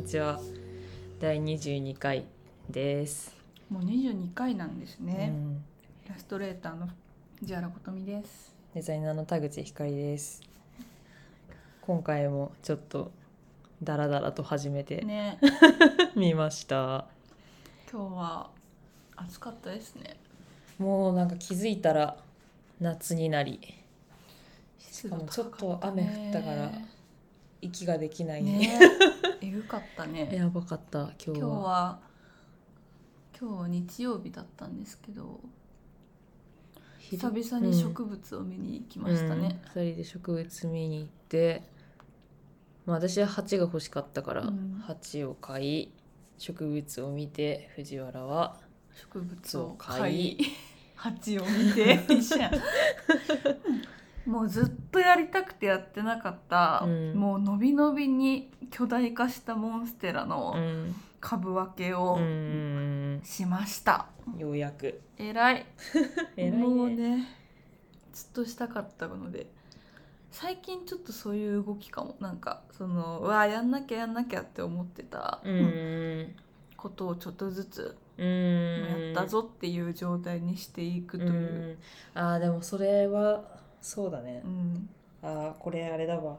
[0.00, 0.40] こんにちは。
[1.20, 2.24] 第22回
[2.70, 3.36] です。
[3.68, 5.26] もう22回なんですうね。
[5.26, 5.62] ん、
[6.06, 6.88] イラストレーターの
[7.38, 8.56] 藤原琴美です。
[8.74, 10.40] デザイナーの田口ひかりです。
[11.82, 13.10] 今回もちょっと
[13.82, 15.38] ダラダラと始めてね、
[16.16, 17.06] みました。
[17.92, 18.50] 今日は
[19.16, 20.16] 暑かったですね。
[20.78, 22.16] もうなんか気づいたら
[22.80, 23.60] 夏になり、
[24.78, 26.72] 湿かもちょっと雨降ったから
[27.62, 28.42] 息ができない。
[28.42, 28.78] ね、
[29.40, 30.30] えぐかったね。
[30.32, 32.10] やばかった今日今日は。
[33.40, 35.40] 日日曜日だったんですけど、
[36.98, 39.60] 久々に植物を見に行きましたね。
[39.74, 41.62] うん、2人で植物見に行って、
[42.86, 45.92] まあ、私は鉢が欲しかったからうん鉢を買い
[46.38, 48.56] 植物を見て藤原は
[48.94, 50.38] 植物を買買い、
[50.94, 52.00] 鉢を見て
[54.26, 57.14] もうずっとやりたくてやってなかった、うん。
[57.14, 60.94] もう伸び伸びに巨大化したモンステラうのん。
[61.20, 63.20] 株分けうをん。
[63.24, 64.06] しました、
[64.38, 65.00] ようやく。
[65.18, 65.66] えら い
[66.36, 66.50] ね。
[66.50, 67.28] もうね
[68.12, 69.46] ずっとしたかったので。
[70.32, 72.16] 最近ちょっとそういう動きかも。
[72.20, 76.34] なんかそのうわやんなきゃやんなきゃって思ってたうん。
[76.76, 78.86] ことをちょっとずつうん。
[79.14, 81.78] やったぞっていう状態にしていくという、
[82.14, 82.22] うん。
[82.22, 84.42] あーでもそれはそうだね。
[84.44, 84.88] うん。
[85.22, 86.38] あーこれあれだわ。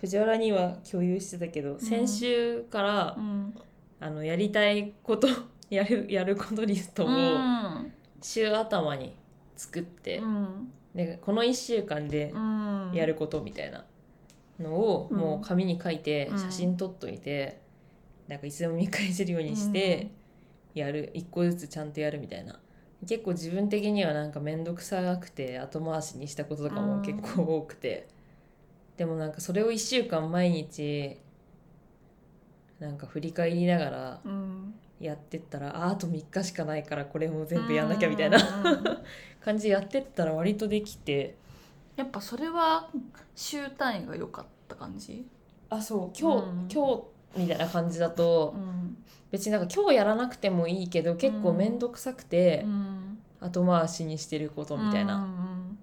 [0.00, 3.54] 藤原には共有してたけど、先週からうん。
[4.00, 5.28] あのやりたいこと
[5.70, 7.92] やるやることリストをうん。
[8.20, 9.14] 週頭に
[9.56, 10.72] 作って、うん。
[10.94, 12.90] でこの1週間でうん。
[12.94, 13.84] やることみたいな
[14.58, 15.18] のをうん。
[15.18, 16.38] もう紙に書いてうん。
[16.38, 17.60] 写真撮っといて、
[18.28, 20.10] なんかいつでも見返せるようにして
[20.74, 21.10] やる。
[21.14, 22.58] 一個ずつちゃんとやるみたいな
[23.06, 28.08] 結構自分的にはなんか面倒くさくて後回しにしたこととかも結構多くて、
[28.96, 31.18] でもなんかそれを1週間毎日
[32.78, 34.74] なんか振り返りながらうん。
[35.00, 38.84] やってったらああと3日しかないからこれも全部やんなきゃみたいなうん
[39.44, 41.34] 感じでやってったら割とできて。
[41.96, 42.88] やっぱそれは
[43.34, 45.26] 週単位が良かった感じ？
[45.70, 46.16] あそう。
[46.16, 46.68] 今日、うん。
[46.72, 47.02] 今日
[47.36, 48.96] みたいな感じだとうん。
[49.30, 53.18] 別になんか今日やらなくてもいいけど結構面倒くさくてうん。
[53.40, 55.78] 後回しにしてることみたいな、うん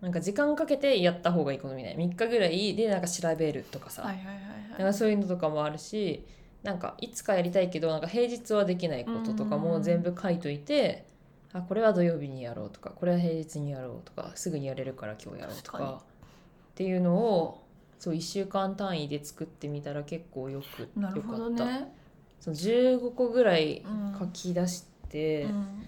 [0.00, 2.04] なんか時間かけてやった方がいいことみたいな。
[2.04, 4.42] 3日ぐらいでなんか調べるとかさ、はいはいはいなん
[4.72, 6.24] はいかそういうのとかもあるし
[6.62, 11.06] なんかいつかやりたいけどなんか平日はできないこととかも全部書いといて、
[11.52, 17.65] あこれは土曜日にやろうとかこれは平日にやろうとかすぐにやれるから今日やろうとかっていうのを
[17.98, 21.64] そう1週間単位で作ってみたら結構よくなるほどよかった。
[21.64, 21.92] ね
[22.38, 24.18] その15個ぐらいうん。
[24.18, 25.86] 書き出して、うん。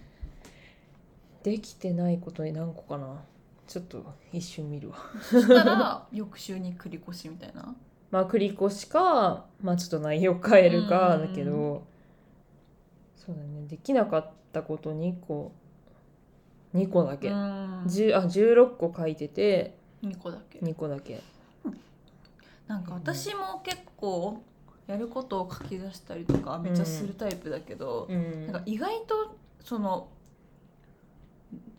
[1.42, 3.22] できてないことに何個かな。
[3.66, 4.02] ちょっと
[4.32, 4.96] 一瞬見るわ。
[5.22, 7.74] そしたら翌週に繰り越しみたいな？
[8.10, 11.28] まあ繰り越しかまあちょっと内容変えるかうん。
[11.28, 11.86] だけど、
[13.14, 13.66] そうだね。
[13.68, 15.52] できなかったこと2個
[16.74, 17.84] 2個だけ、うん。
[17.84, 20.58] 10あ16個書いてて2個だけ。
[20.60, 21.20] 2個だけ
[22.68, 24.42] なんか私も結構
[24.86, 28.46] やることを書き出したりとかめっちゃするタイプだけど、うん。
[28.46, 30.08] なんか意外とその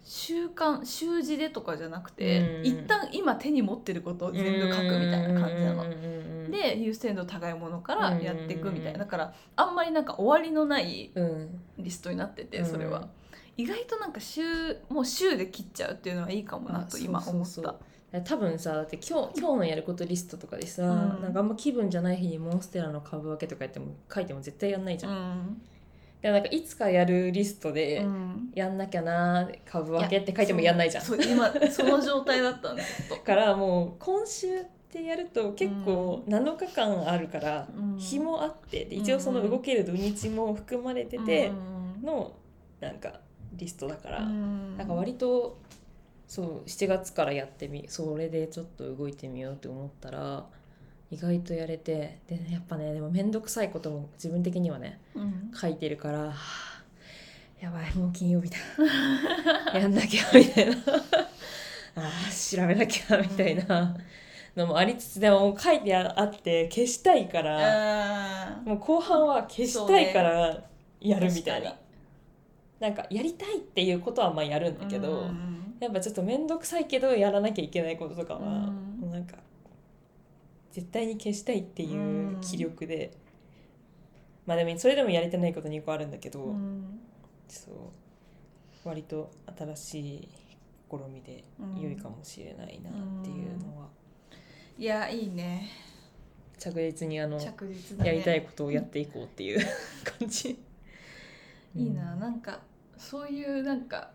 [0.03, 2.65] 習慣習字でとかじゃなくて、うん。
[2.65, 5.83] 一旦今手に持ってることを全部書くみたいな感じなの。
[5.83, 9.05] うんで優先度高いものからやっていくみたいうんな。
[9.05, 11.61] だからあんまりなんか終わりのないうん。
[11.77, 12.65] リストになっててうん。
[12.65, 13.07] それは、
[13.55, 14.41] 意外となんか週
[14.89, 17.29] もう週で切っちゃうっていうのはいいかもなとあ今思った。
[17.29, 17.79] そうそうそう
[18.25, 21.21] 多分さだって今日今日のやることリストとかでさ、うん。
[21.21, 25.61] なんかあんま気分じゃない日にモンステラの株分けとかやっても書いても絶対やんないじゃん、うん。
[26.21, 28.51] でもなんかいつかやるリストうで、ん。
[28.55, 31.03] やんなきゃな株分けって書いてもやんないじゃん。
[31.03, 32.83] そ今その状態だったん だ
[33.23, 37.97] からもう今週ってやると結構7日間あるから、うん。
[37.97, 41.49] 日もあってで一応その動ける土日も含まれてて
[42.01, 42.07] うん。
[42.07, 42.31] の
[42.79, 43.19] なんか
[43.53, 44.77] リストだから、うん。
[44.77, 45.59] なんか割と
[46.29, 50.45] そう7月からやってみそれでちょっと動いてみようって思ったら
[51.09, 55.51] 意外とやれてでやっぱねでも面倒くさいことも自分的にはねうん。
[55.59, 56.83] 書いてるからはあ
[57.59, 58.57] やばいもう金曜日だ。
[59.77, 60.75] やんなきゃみたいな。
[61.97, 63.97] あー調べなきゃみたいな
[64.55, 70.63] のもありつつでも書いてあって消したいからあもう後半は消したいから
[71.01, 71.83] やるみたいな、確か
[72.79, 78.99] なんかやりたいっていうことはまあやるんだけど、うんやっぱちょっと面倒くさいけどやらなきゃいけないこととかは、うん。
[78.99, 79.37] もうなんか
[80.71, 83.11] 絶対に消したいっていう気力で、
[84.45, 86.99] まあでもそれでもやれてないこと2個あるんだけど、うん。
[87.47, 87.75] そう。
[88.83, 90.29] 割と新しい
[90.89, 91.43] 試みで
[91.79, 92.93] 良いかもしれないなっ
[93.23, 93.87] ていうのは、
[94.77, 95.69] いやいいね。
[96.57, 97.53] 着実にあの、ね。
[98.03, 99.59] やりたいことをやっていこうっていう
[100.19, 100.59] 感じ。
[101.75, 102.15] いいな。
[102.15, 102.59] なんか
[102.97, 104.11] そういうなんか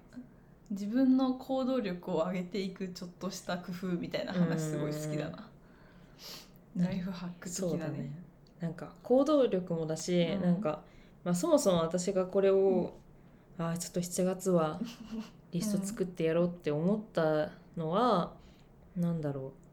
[0.74, 5.48] 自分の行動力を上げていくちょっとした工夫みたいな話すごい好きだな。
[6.76, 7.78] ライフハック的だね。
[7.78, 8.24] なね。
[8.60, 10.42] なんか行動力もだし、うん。
[10.42, 10.82] なんか、
[11.24, 12.94] まあ、そもそも私がこれを、
[13.56, 14.80] ああちょっと7月は
[15.52, 18.32] リスト作ってやろうって思ったのは、
[18.96, 19.64] なんだろう。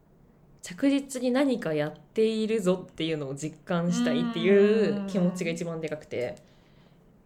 [0.62, 6.36] 着実に何かやっているぞっていうのを実感したいっていう気持ちが一番でかくて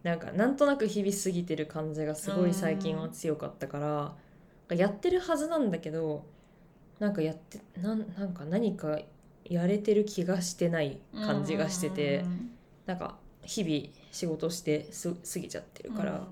[0.07, 4.15] なんかなんとなく日々過ぎてる感じがすごい最近は強かったか
[4.69, 6.25] らやってるはずなんだけど
[6.97, 8.99] なんかやってなんなんか何か
[9.43, 12.23] やれてる気がしてない感じがしてて
[12.85, 16.27] なんか日々仕事してす過ぎちゃってるから、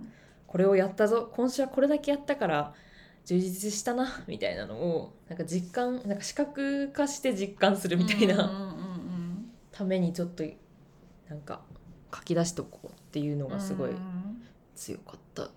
[0.48, 2.74] これをやったぞ今週はこれだけやったから
[3.26, 8.74] 充実したなみたいなのをなんか実感なんか視覚化して実感するみたいな、
[9.72, 10.44] ためにちょっと
[11.30, 11.62] なんか
[12.14, 14.44] 書き出しとこうっていうのうんがすごいうん。
[14.76, 15.50] 強かった。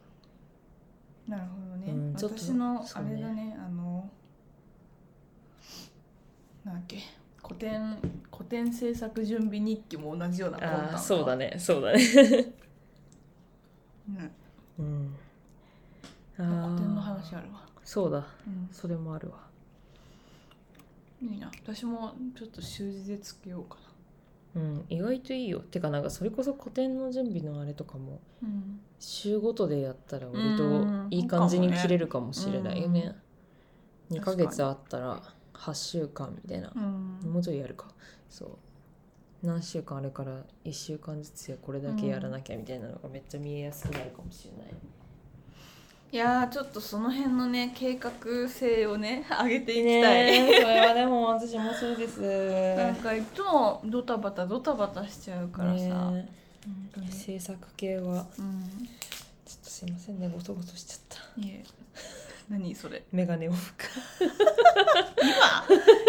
[1.27, 4.09] なるほどね、うん私のあれだねあの
[6.65, 6.99] なんだっけ
[7.43, 7.99] 古典
[8.33, 12.01] 古典制作準備日記も同じようなああそうだねそうだね。
[14.79, 15.15] うん
[16.39, 18.25] うん、あ古典のあ話あるわ、そうだ。
[18.47, 18.69] うん。
[18.71, 19.41] それもあるわ。
[21.21, 21.51] いいな。
[21.63, 23.77] 私もちょっと習字でつけようか
[24.57, 33.01] うん、意外といいよてかなんかそれこそ古典の準備のあれとかもな、うん、週ごとでやったら割とうんいい感じに切れるかもしれないよね。
[33.01, 33.29] うん
[34.11, 35.23] 2ヶ月あったら
[35.55, 36.79] 8週間みたいなう。
[36.79, 37.89] んもうちょいやるか。
[38.29, 38.49] そう。
[39.43, 44.75] 何週間あるから1週間ずつこれだけやらなきゃみたいなのがめっちゃ見えやすくなるかもしれない。
[46.11, 48.11] いやーちょっとその辺のね計画
[48.49, 52.23] 性をね 上げていきたい、ねえそれはでも私もそうです。
[52.77, 56.27] なんかいつもドタバタドタバタしちゃうからさ、ね
[57.11, 58.27] 制作系は。
[58.39, 58.89] うん。
[59.45, 61.19] ちょっとすいませんねごそごそしちゃった。
[61.41, 61.63] いえ。
[62.49, 63.03] 何それ？
[63.13, 63.91] メガネを拭く。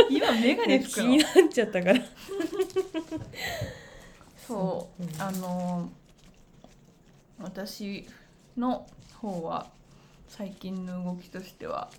[0.10, 0.32] 今？
[0.32, 2.00] メガネ拭く気にのなっちゃったから。
[4.48, 5.22] そう、うん。
[5.22, 5.90] あの
[7.38, 8.08] 私
[8.56, 8.88] の
[9.18, 9.68] 方は
[10.30, 11.90] 最近の動きとしては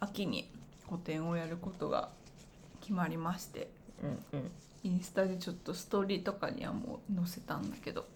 [0.00, 0.50] 秋に
[0.88, 2.08] 個展をやることが
[2.80, 3.68] 決まりまして
[4.02, 4.50] うんうん。
[4.82, 8.06] インスタでちょっとストーリーとかにはもう載せたんだけど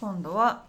[0.00, 0.64] 今度は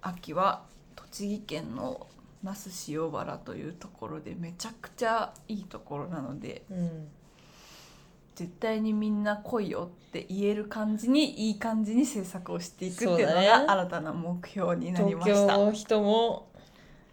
[0.00, 0.62] 秋は
[0.96, 2.06] 栃木県の
[2.42, 7.08] 那須塩原というところでめちゃくちゃいいところなのでうん。
[8.38, 16.47] 絶対にみんな来いよって言える感じにいい感じに制作をしていくっていうのが新たな目標になりました、東京の人も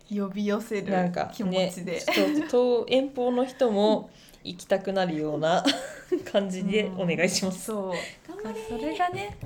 [0.09, 4.09] 呼び寄せるなんか気持ねちで、ちょっと遠方の人も
[4.43, 5.63] 行きたくなるような
[6.31, 7.65] 感じでお願いします。
[7.65, 7.93] そう。
[8.27, 8.79] 頑張れ。
[8.79, 9.37] それがね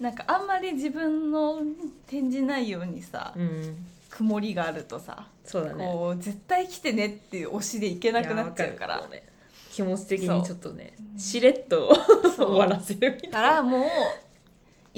[0.00, 1.60] なんかあんまり自分の
[2.06, 5.84] 展示内容にさ、うん、曇りがあるとさ、そうだね。
[5.84, 9.08] こう絶対来てねっていう推しでいけなくなっちゃうから。
[9.70, 11.94] 気持ち的にちょっとねそうしれっと
[12.36, 12.50] そう。
[12.58, 13.82] 終わらせるみたいだからもう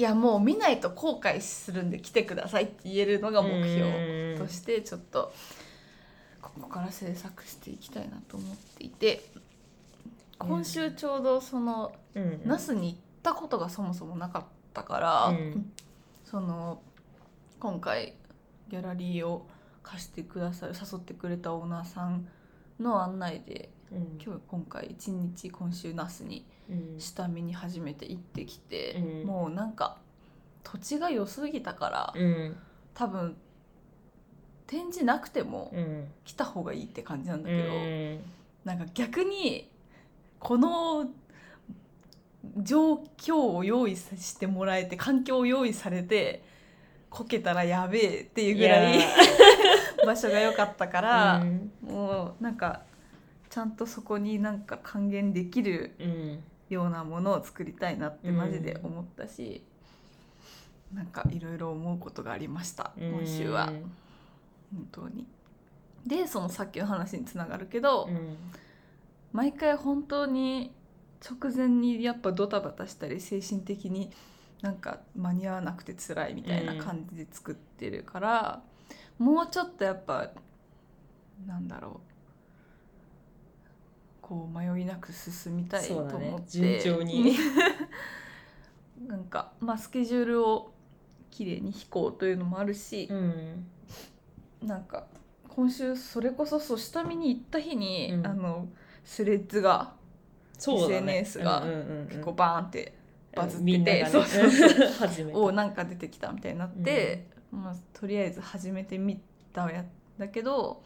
[0.03, 5.31] いやもう見ないと後悔するんで来てくださいって言えるのが目標としてちょっと
[6.41, 9.23] ここから制作していきたいなと思っていて
[10.37, 11.93] 今週ちょうどその
[12.43, 14.43] 那須に行ったことがそもそもなかっ
[14.73, 15.71] たから、うん。
[16.25, 16.81] その
[17.61, 18.17] 今回
[18.67, 19.47] ギャラリーを
[19.83, 22.27] 貸してくださる誘ってくれたオーナーさん
[22.77, 24.19] の案内でうん。
[24.21, 26.52] 今日今回一日今週那須にうん
[26.97, 29.27] 下見に初めて行ってきて、うん。
[29.27, 29.97] もうなんか
[30.63, 32.57] 土地が良すぎたから、うん。
[32.93, 33.35] 多分
[34.67, 36.07] 展示なくてもうん。
[36.25, 38.19] 来た方がいいって感じなんだうけど、ん。
[38.65, 39.69] なんか逆に
[40.39, 41.09] この
[42.57, 46.43] 状況を用意さしてもらえて環境を用意されて
[47.09, 49.07] こけたらやべえっていうぐらいいや
[50.05, 51.71] 場所が良かったから、うん。
[51.81, 52.83] もうなんか
[53.49, 56.43] ちゃんとそこになんか還元できるうん
[56.73, 59.63] ようなものを作りたいなってマジで思ったし、
[60.93, 65.25] なんかいろいろ思うことがありました今週は、本当に。
[66.05, 68.37] でそのさっきの話につながるけど、うん。
[69.31, 70.73] 毎回本当に
[71.27, 74.11] 直前にやっぱドタバタしたり精神的に
[74.61, 78.61] なんか間に合わなくて辛いみたいな感じで作ってるから、
[79.17, 80.31] もうちょっとやっぱ
[81.47, 82.12] なんだろう
[84.23, 87.35] こう迷いなく進みたいと思って、順調に。
[89.05, 90.73] なんかまあスケジュールを
[91.29, 93.67] きれいに引こうというのもあるし、うん。
[94.61, 95.05] なんか
[95.49, 98.25] 今週それこそそう下見に行った日に、うん。
[98.25, 98.69] あの
[99.03, 99.93] スレッズが
[100.55, 100.73] ね。
[100.73, 102.07] SNS がうんうんうんうん。
[102.07, 102.93] 結構バーンって
[103.35, 104.87] バズっててそうそうそう。
[104.99, 105.37] 初めて。
[105.37, 109.19] おなんか出てきたみたいになって、まあ、とりあえず始めてみ
[109.51, 109.83] たや
[110.17, 110.81] だけど、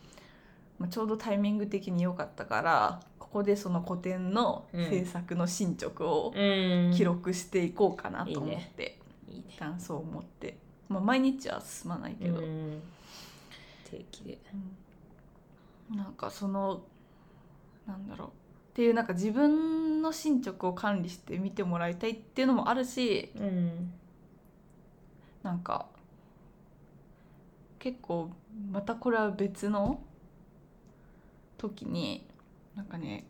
[0.79, 2.99] まあ、ちょうどタイミング的に良かったから
[3.37, 6.91] ここでその古典の制作の進捗をうん。
[6.95, 9.45] 記録していこうかなと思って、いいね。
[9.49, 10.57] 一旦そう思って、
[10.89, 12.81] まあ、毎日は進まないけど、うん。
[13.91, 14.39] 定期で。
[15.91, 15.97] うん。
[15.97, 16.81] なんかその
[17.85, 18.27] なんだろう。
[18.29, 18.31] っ
[18.73, 23.93] ていうなんか自分の進捗を管理して見てもらいたいっていうのもあるしうん。
[25.43, 25.85] なんか
[27.77, 28.31] 結構
[28.71, 30.01] またこれは別の
[31.59, 32.26] 時に
[32.77, 33.25] なんかね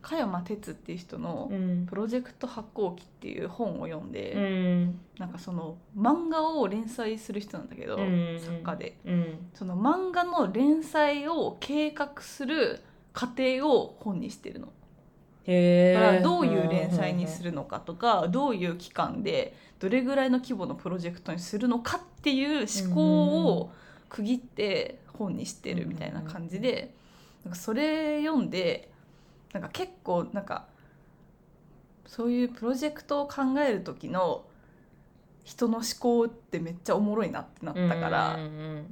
[0.00, 5.00] 加山哲っていう人のうん「プロジェクト発行記」っていう本を読んで、うん。
[5.18, 8.38] なんかその漫画を連載する人なんだけど、うん。
[8.38, 8.98] 作家で。
[9.04, 9.50] うん。
[9.54, 12.80] その漫画の連載を計画する
[13.14, 14.68] 過程を本にしてるの。
[15.46, 15.52] だ
[16.00, 23.70] からどういう連載にするのかとかどういう期間でどれぐらいの規模のプロジェクトにするのかっていう思考を
[24.08, 26.94] 区切って本にしてるみたいな感じで
[27.44, 28.90] なんかそれ読んで
[29.52, 30.66] なんか結構なんか
[32.06, 34.44] そういうプロジェクトを考える時の
[35.44, 38.38] 人の思考ってめっちゃおもろいなってなったから。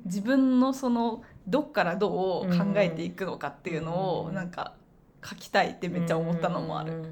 [0.04, 4.75] 自分のそのどっからどう考えていくのかっていうのうんをなんか
[5.25, 7.04] 書きたいってめっちゃ思ったのもある、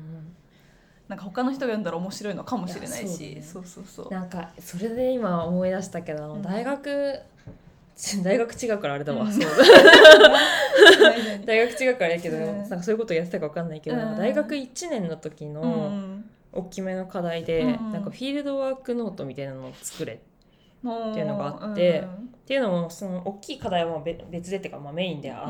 [1.09, 3.33] なんか他の人が読んだら面白いのかもしれないし。
[3.33, 6.43] いやそうそうそうなんかそれで今思い出したけどうん。
[6.43, 7.60] 大学、ち
[8.25, 9.33] 大学違うからあれだわ、うん。
[9.33, 9.45] そう。
[11.45, 12.45] 大学違うからやけど、うん。
[12.45, 14.17] なんかそういうことやってたか分かんないけど、うん。
[14.17, 16.25] 大学1年の時うのん。
[16.53, 20.21] 大きめの課題で、うんなんかフィールドワークノートみたいなのを作れ
[20.83, 22.05] うんっていうのがあってっ
[22.47, 25.49] ていうのもその大きい課題はまあ別別でっていうかまあメインであ,、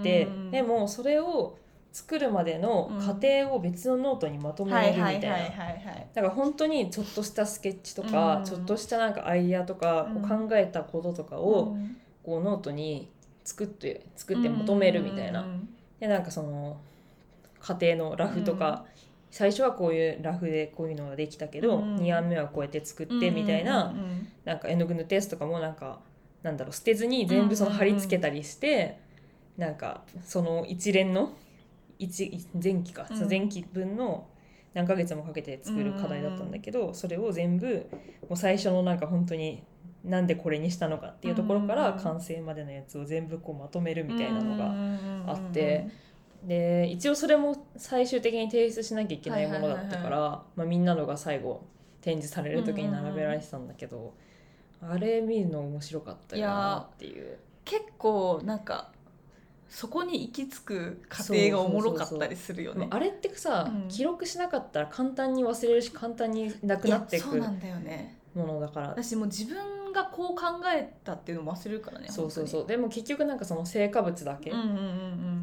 [0.00, 1.56] ってうんでもそれを
[1.92, 8.44] 作るまでの過程を別のノートにまとめはいるみたはいなはいだから本当にちょっとしたスケッチとか、うん。
[8.44, 11.76] ちょっとしたなんかアイデアとか、こう考えたこととかを、
[12.22, 13.10] こうノートに
[13.44, 15.42] 作って作ってまとめるみたいな。
[15.42, 15.68] うん
[15.98, 16.78] でなんかその
[17.60, 18.86] 過程のラフとか、
[19.30, 21.96] 最初はこういうラフでこういうのができたけど、うん。
[21.96, 26.00] 2案目はこうやって作ってみたいな、うんうんなんか絵の具のテストとかもなんか
[26.42, 28.98] なんだろう捨てずに全部その貼り付けたりして、
[29.58, 31.32] なんかその一連の
[32.00, 33.28] 一前期か、うん。
[33.28, 34.26] 前期分の
[34.74, 37.86] 何ヶ月もかけて作る課題だったんだけど、それを全部
[38.28, 39.62] もう最初のなんか本当に
[40.04, 44.66] なんでこれにしたのかっていうところからうん完成までのやつを全部こうまとめるみたいなのが
[45.26, 45.88] があって。
[46.42, 51.66] で一応それも最終的に提出しなきゃいけないものだったから、まあ、みんなのが最後
[52.00, 54.14] 展示される時に並べられてたんだけど、
[54.80, 57.38] あれ見るの面白かったよなっていう。
[57.66, 58.90] 結構なんか
[59.70, 62.88] そこに行き着く過程がおもろかったりするよね。
[62.90, 63.88] あれってさ、うん。
[63.88, 67.40] 記録しなかったら簡単に忘れるし簡単になくなっていく
[68.34, 68.88] ものだから。
[68.88, 72.66] 私もう自分がこう考えたっていうのも忘れるからねそうそうそう。
[72.66, 74.52] でも結局なんかその成果物だけ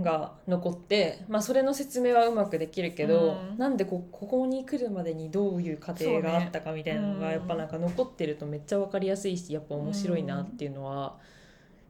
[0.01, 3.57] が残って、まあ、それの説明はうまくできるけど、うん。
[3.57, 11.15] なんでこここに来るまでにどういう過程があったかみたいなのがやっぱなんか残ってるとめっちゃ分かりやすいしやっぱ面白いなっていうのは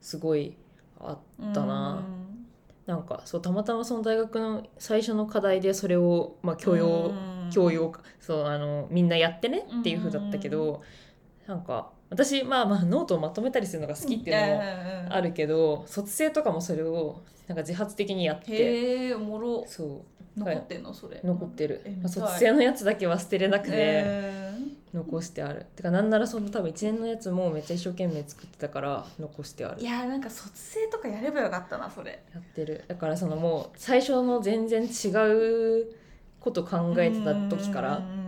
[0.02, 0.56] すごい
[1.00, 1.18] あっ
[1.54, 2.04] たな。
[2.88, 7.12] なんかそうたまたまその大学の最初の課題でそれを、まあ、教養、
[7.54, 10.82] 教養そうあのみんなやってねっていう風だったけど、
[11.48, 18.52] なんか私まあまあノートをまとめたりするのが好きっていうのもあるるけど、卒生とかもそれをなんか自発的にやって。
[18.52, 19.66] へえおもろ。
[19.68, 20.40] そう。
[20.40, 21.20] 残ってんのそれ。
[21.24, 21.82] 残ってる。
[21.86, 24.54] え、まあ、卒生のやつだけは捨てれなくてへ
[24.94, 29.78] 残してある、てかなんならその多分1年のやつもめっちゃ一生懸命作ってたから残してある。
[29.80, 32.24] ーいやーなんか卒生とかやればよかったなそれ。
[32.34, 32.84] やってる。
[32.88, 35.88] だからそのもう最初の全然違う
[36.40, 38.27] こと考えてた時からうん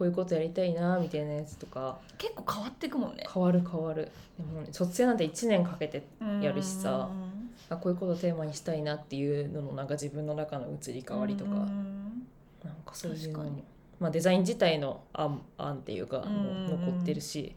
[0.00, 1.98] こういうことやりたいなみたいなやつとか。
[2.16, 3.26] 結構変わっていくもんね。
[3.30, 4.10] 変わる変わる。
[4.38, 6.02] でも卒生なんて1年かけて
[6.40, 7.10] やるしさ。
[7.10, 7.50] うん。
[7.68, 12.26] あこういうことをテーマにしたいなっていうののなんか自分の中の移り変わりとか、うん。
[12.64, 13.44] なんかそういうのも。
[13.44, 13.64] 確かに、
[14.00, 17.54] まあ、デザイン自体の案案っていうかうんもう残ってるし、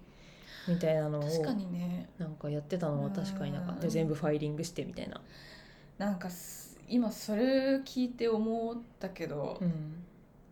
[0.68, 2.10] みたいなのを確かにね。
[2.18, 5.22] なんかやってたのは確かになんかうんで全部ファイリングしてみたいな。
[5.98, 10.04] なんかす今それ聞いて思ったけど、うん。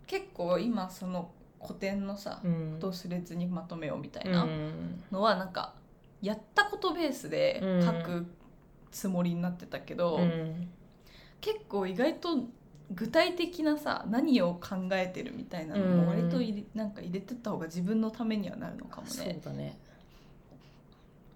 [0.08, 2.80] 結構今その古典のさうん。
[2.80, 4.34] どうスレッズにまとめようみたいうん。
[4.34, 4.48] な
[5.12, 5.74] のはなんか
[6.22, 8.26] やったことベースで書く
[8.92, 10.70] つもりになってたけど、うん。
[11.40, 12.30] 結構意外と
[12.92, 19.78] 具体的なさ何を考えてるみたいなのも割と入れ,、なんか入れてった方が自分のためにはなるのかもそうねだね。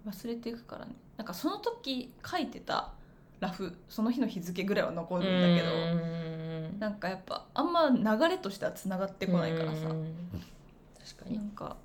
[0.06, 0.92] 忘れていくからね。
[1.16, 2.92] なんかその時書いてた
[3.40, 5.78] ラフその日の日付ぐらいは残るんだけど、う
[6.22, 6.25] ん
[6.78, 10.14] なんかやっぱあんまは流れとしてはつながってこないからさ、うん。
[10.98, 11.36] 確かに。
[11.38, 11.76] なんか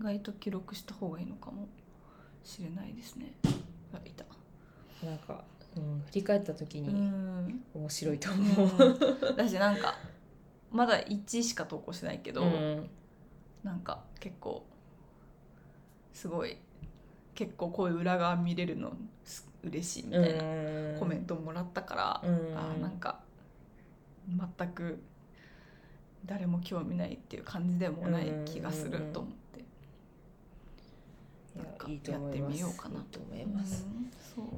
[0.00, 1.68] 意外と記録した方がいいのかも
[2.44, 3.32] しれないですね。
[3.92, 4.24] あいた。
[5.06, 5.44] なんか、
[5.76, 7.64] うん、振り返った時うにん。
[7.74, 9.98] 面白いと思う、だしなんか
[10.70, 12.90] まだ1しか投稿してないけど、うん。
[13.62, 14.64] なんか結構
[16.12, 16.56] すごい
[17.34, 18.92] 結構こういう裏側見れるの
[19.24, 22.56] す嬉しいみたいなコメントもらったから、うん。
[22.56, 23.20] あーなんか
[24.28, 25.02] 全く
[26.24, 29.60] 誰も興味ないっていう感じでもない気がすると思って、
[31.90, 33.00] いやってみようかな。
[33.10, 33.86] と思います、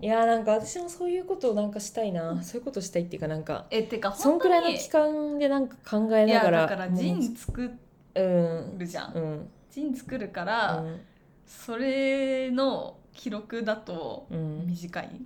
[0.00, 7.70] いやーなんか私もそういうことをなんかしたいな、そういうことしたいっていうかなんかえてかそんくらいのに期間でなんか考えながらだからジン作
[8.14, 9.50] うんるじゃん、うん。
[9.70, 11.00] ジン作るから、うん
[11.46, 14.66] それの記録だとうん。
[14.66, 15.20] 短い？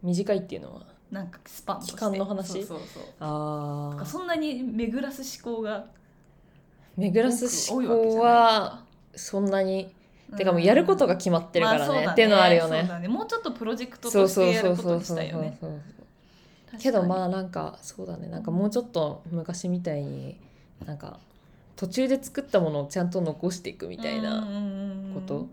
[0.00, 0.86] 短いっていうのは？
[1.12, 1.92] なんかスパンとして。
[1.92, 2.52] 期間の話？
[2.52, 3.02] そうそうそう。
[3.20, 5.84] ああそんなに巡らす思考が。
[6.96, 8.82] 巡らす思考は
[9.14, 9.94] そんなに。
[10.36, 12.88] てかもうやることが決まってるからね,、っていうのはあるよね。
[13.02, 13.08] ね。
[13.08, 15.58] もうちょっとプロジェクトとしてやそうそうることにしたいよね
[16.80, 18.28] けどまああなんかそうだね。
[18.28, 20.40] なんかもうちょっと昔みたいに
[20.86, 21.18] なんか
[21.76, 24.48] 途中で作ったものをちゃんと残していくみたいな
[25.12, 25.48] こと、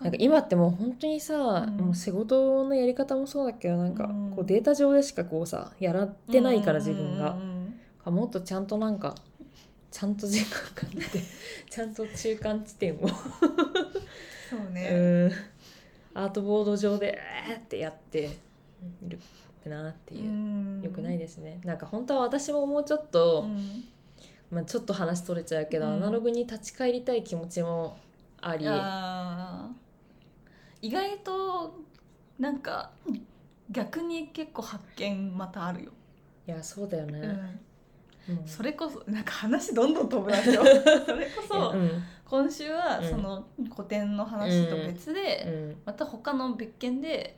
[0.00, 1.76] なんか今ってもう本当にさ、うん。
[1.76, 4.32] もう仕事のやり方もそうだけどなんかうん。
[4.34, 7.36] こうデータ上でしかこうさやらってないから自分が。
[8.06, 9.14] うもっとちゃんとなんか
[9.90, 11.20] ちゃんと時間かけて
[11.70, 13.08] ちゃんと中間地点を。
[13.08, 16.22] そうね、うん。
[16.22, 17.18] アートボード上で
[17.48, 18.30] えーってやって
[19.02, 19.18] いる
[19.64, 21.60] なっていう、よくないですね。
[21.64, 23.84] なんか本当は私ももうちょっと、うん。
[24.50, 25.92] まあ、ちょっと話取れちゃうけど、うん。
[25.94, 27.96] アナログに立ち返りたい気持ちも
[28.48, 28.66] あり。
[28.68, 30.86] あー。
[30.86, 31.82] 意外と
[32.38, 32.90] なんか
[33.70, 35.92] 逆に結構発見またあるよ、
[36.46, 37.60] いやそうだよね、
[38.28, 38.46] うん。
[38.46, 40.58] それこそなんか話どんどん飛ぶな今日
[41.06, 42.02] それこそうん。
[42.26, 43.10] 今週はうん。
[43.10, 45.80] その古典の話と別うで、ん。
[45.86, 47.36] また他の別件で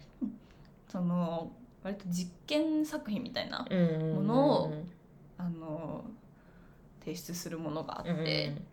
[0.88, 1.52] その
[1.84, 4.74] 割と実験作品みたいな、うんものを
[5.38, 6.04] あの
[6.98, 8.66] 提出するものがあって、うん。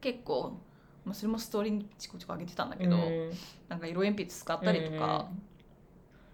[0.00, 0.58] 結構、
[1.06, 3.30] まあ、それもストーリーにチコチコ上げてたんだけど、うん。
[3.68, 5.28] なんか色鉛筆使ったりとか、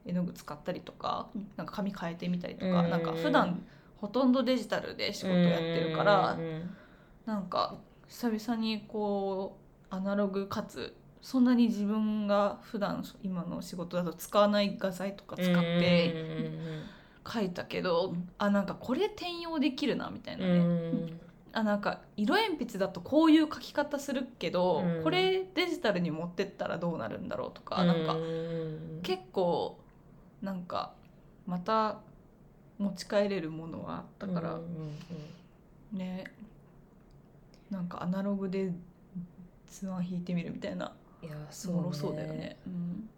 [0.05, 2.91] 絵の具使ったりとかなんか紙変えてみたりとか、うん。
[2.91, 3.63] なんか普段
[4.01, 6.77] ほとんどデジタルで仕事やってるから、うん。
[7.27, 7.77] なんか
[8.09, 9.59] 久々にこ
[9.91, 16.15] うアナログかつそんなに自分が普段今の仕事だと使わない画材とか使って
[17.25, 21.21] 描いたけど、あなんかこれ転用できるなみたいなうね、ん
[21.55, 25.03] あなんか色鉛筆だとこういう描き方するけど、うん。
[25.03, 29.79] これデジタルに持ってったらどうなるんだろうとか、なんかうん結構
[30.41, 30.93] なんか
[31.47, 31.99] また
[32.79, 34.65] 持ち帰れるものがあったから、うん
[35.93, 36.25] うんね。
[37.71, 38.73] なんかアナログで
[39.71, 41.37] 図案引いてみるみたいなうんいや
[41.69, 42.57] おもろそそううだよね。
[42.67, 43.09] うん。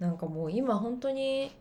[0.00, 1.52] なんかもう今本当に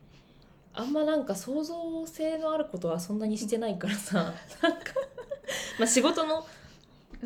[0.73, 4.33] あんまなんか創造性のあることはそんなにしてないからさ。
[4.63, 4.93] なんか
[5.79, 6.45] まあ仕事の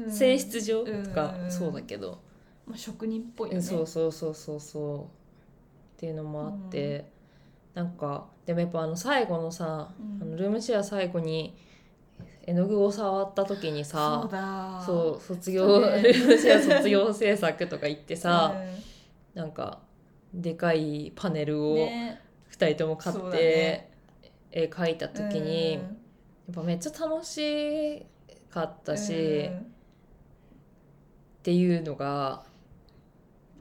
[0.10, 2.20] 性質上とかうんそうだけど、
[2.66, 3.62] まあ、職人っぽいよね。
[3.62, 5.02] そうそうそうそうそう。
[5.04, 5.06] っ
[5.98, 7.06] ていうのもあって、
[7.74, 10.22] なんかでもやっぱあの最後のさ、うん。
[10.22, 11.56] あのルームシェア最後に
[12.46, 14.84] 絵の具を触った時にさだ。
[14.86, 18.56] そう卒業、 ルームシェア卒業制作とか言ってさ、
[19.34, 19.80] なんか
[20.34, 22.22] でかいパネルうんをね。
[22.52, 23.90] 2人とも買って、ね。
[24.52, 25.80] 絵描いた時に、
[26.48, 28.06] やっうんぱめっちゃ楽し
[28.50, 29.58] かったし、うん。
[29.58, 29.62] っ
[31.44, 32.44] ていうのが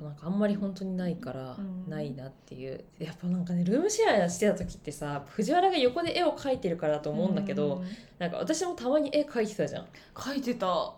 [0.00, 1.88] なんかあんまり本当にないからうん。
[1.88, 7.84] ないなっていう、やっぱなんかねルームシェアしてた時ってさ藤原が横で絵を描いてるからだと思うんだけど、うん。
[8.18, 9.86] なんか私もたまに絵描いてたじゃん。
[10.18, 10.94] 書いてた。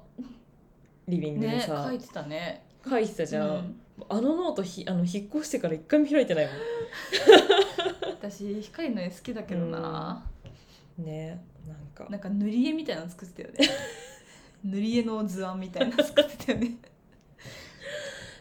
[1.08, 2.64] リビングでねさ、書いてたね。
[2.84, 3.80] 描いてたじゃん、うん。
[4.08, 6.52] あのノートひあの引っ越してから一回も開いてないも
[8.20, 10.24] 私光の絵好きだけどな、
[10.98, 11.04] ん。
[11.04, 12.06] ねなんか。
[12.10, 13.68] なんか塗り絵みたいなの作ってたよね。
[14.64, 16.76] 塗り絵の図案みたいなの作ってたよね。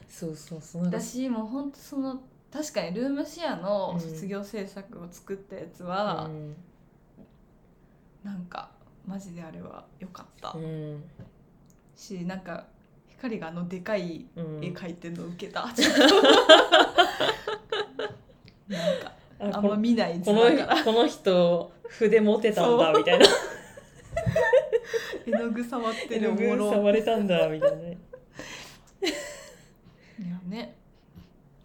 [0.08, 0.84] そうそうそう。
[0.86, 6.56] 私もうほんとその確かにルームシェアの卒業制作を作ったやつは、うん。
[8.24, 8.72] なんか
[9.06, 11.04] マジであれは良かった、うん。
[11.96, 12.66] しなんか
[13.10, 14.64] 光があのでかいうん。
[14.64, 15.66] 絵描いてんの受けた、
[18.68, 20.42] なんかあんまあこの見ない図この
[20.84, 23.26] この人筆持てたんだみたいな。
[25.26, 26.72] 絵の具触って絵の具るおもろ。
[26.74, 27.98] 触れたんだみたいなね。
[30.20, 30.76] いやね。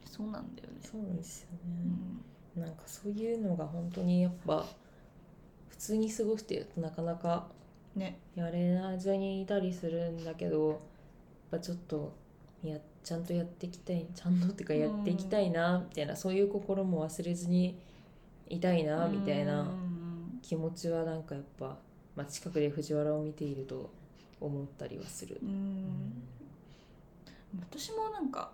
[0.04, 1.58] そうなんだよね、そうなんですよね、
[2.56, 2.62] うん。
[2.62, 4.66] なんかそういうのが本当にやっぱ
[5.68, 7.46] 普通に過ごしてるとなかなか
[7.94, 8.18] ね。
[8.34, 10.78] やれずにいたりするんだけどやっ
[11.52, 12.12] ぱちょっと
[12.62, 17.78] やちゃんとやっていきたいちゃんとっていうかやっていきたいなみたいな、そういう心も忘れずに
[18.48, 20.00] いたいなみたいなうん。
[20.42, 21.76] 気持ちはなんかやっぱ、
[22.16, 23.90] まあ、近くで藤原を見ていると
[24.40, 25.38] 思ったりはする。
[25.42, 26.22] うん。
[27.60, 28.52] 私もなんか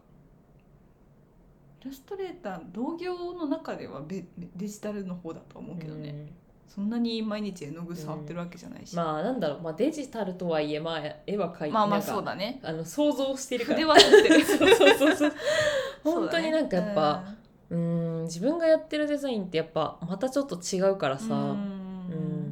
[1.83, 4.25] イラストレーター同業の中ではベ
[4.57, 12.61] デジタルの方だと思うけどね、うんそんなに毎日絵の具触ってるわけじゃないし、まあなんだろう、まあ、デジタルとはいえ、まあ、絵は描いてまあまあそうだね。
[12.63, 13.79] あの想像してるから。
[13.79, 14.45] 筆は取ってる。
[14.45, 15.33] そうそうそうそう。
[16.05, 17.25] 本当になんかやっぱ
[17.71, 18.23] う,、ん。
[18.25, 21.55] 自分がやってるデザインってやっぱまたちょっと違うからさ、ううん。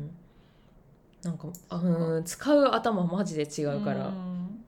[0.07, 0.11] ん
[1.23, 4.65] なんかあうん使う頭マジで違うから、うん。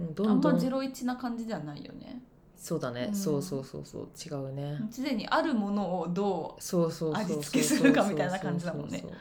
[0.00, 0.38] うんどあん。
[0.38, 2.20] んどんまゼロ一な感じじゃないよね
[2.56, 3.14] そうだね、うん。
[3.14, 4.08] そうそうそうそう。
[4.24, 7.36] 違うね、すでにあるものをどそうそうそうそう。
[7.36, 8.98] 味付けするかみたいな感じだもんね。
[9.00, 9.14] そうそうう。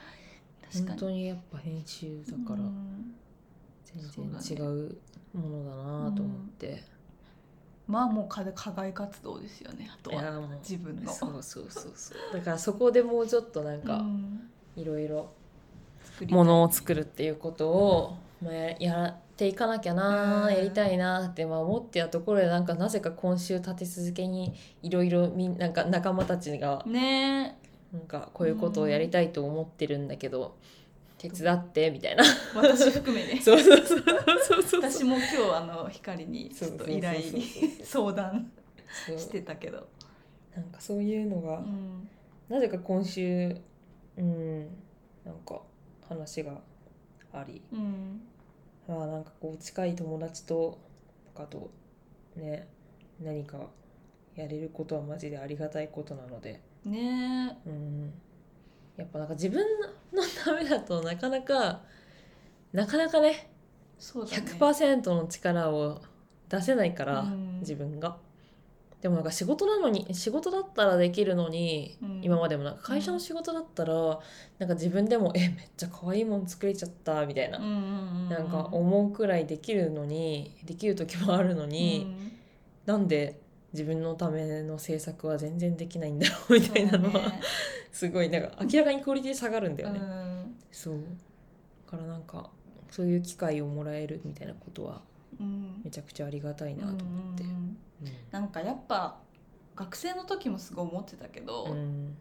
[0.72, 3.16] そう本当にやっぱ編集だからうん。
[4.12, 4.98] 全然違う
[5.34, 5.76] ものだ
[6.10, 6.84] なと思って、
[7.88, 10.22] まあもう課課外活動ですよねあとは。
[10.22, 10.50] いやもう。
[10.60, 11.12] 自分の。
[11.12, 12.34] そうそうそうそう。
[12.34, 14.50] だからそこでもうちょっとなんかうん。
[14.76, 15.32] いろいろ
[16.04, 16.38] 作りたい。
[16.38, 20.54] ものを作るっていうことを、まあ、ややっていかなきゃな、うん。
[20.54, 27.58] やりたいなってまあ思ってたところでなんかなぜか今週立て続けにいろいろなんか仲間たちがね。
[27.94, 30.58] なんかこういうことをやりたいと思ってるんだけど、
[31.18, 32.24] 手伝ってみたいな。
[32.56, 37.22] 私含めね そうそうそうそう私も今日あの光にちょっと依頼
[37.84, 38.52] 相談
[39.18, 39.88] してたけど、
[40.56, 42.10] なんかそういうのが、うん。
[42.50, 43.56] なぜか今週
[44.18, 44.68] うん
[45.24, 45.62] なんか
[46.08, 46.60] 話が
[47.32, 47.62] あり。
[47.72, 48.22] うん
[48.88, 50.78] まあなんかこう近い友達と
[51.36, 51.72] かと
[52.36, 52.68] ね
[53.22, 53.58] 何か
[54.36, 58.14] やれることはマジでありがたいことなので、ねうん、
[58.98, 59.66] やっぱなんか自分
[60.14, 61.82] のためだとなかなか
[62.74, 63.50] なかなかね
[63.98, 64.44] そうだね。
[64.60, 66.02] 100%の力を
[66.50, 67.60] 出せないから、うん。
[67.60, 68.18] 自分が。
[69.06, 72.22] でもなんか仕事なのに仕事だったらできるのに、うん。
[72.24, 73.94] 今までもなんか会社の仕事だったら、
[74.58, 82.32] なんか自分でも「えめっちゃ可愛いもん作れちゃった」みたいな、うんうんうんなんか思うくらいできるのにできる時もあるのに、
[82.88, 83.40] なんで
[83.74, 87.32] 自分のための制作は全然できないんだろうみたいなのは、
[87.92, 90.02] すごいなんか明らかにクオリティ下がるんだよね。
[90.72, 90.96] そう。
[91.86, 92.50] だからなんか
[92.90, 95.15] そういう機会をもらえるみたいなことはうん
[95.84, 97.50] めちゃくちゃありがたいなと思ってうん。
[97.50, 97.78] うん
[98.32, 99.18] なんかやっぱ
[99.76, 102.16] 学生の時もすごい思ってたけど、うん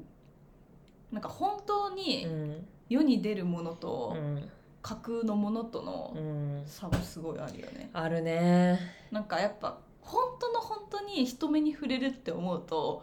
[1.12, 4.48] なんか本当うにん世に出るものうとん
[4.82, 7.90] 架空のものとのうん差はすごいあるよね。
[7.92, 8.78] あるね。
[9.10, 13.02] なんかやっぱ本当の本当に人目に触れるって思うと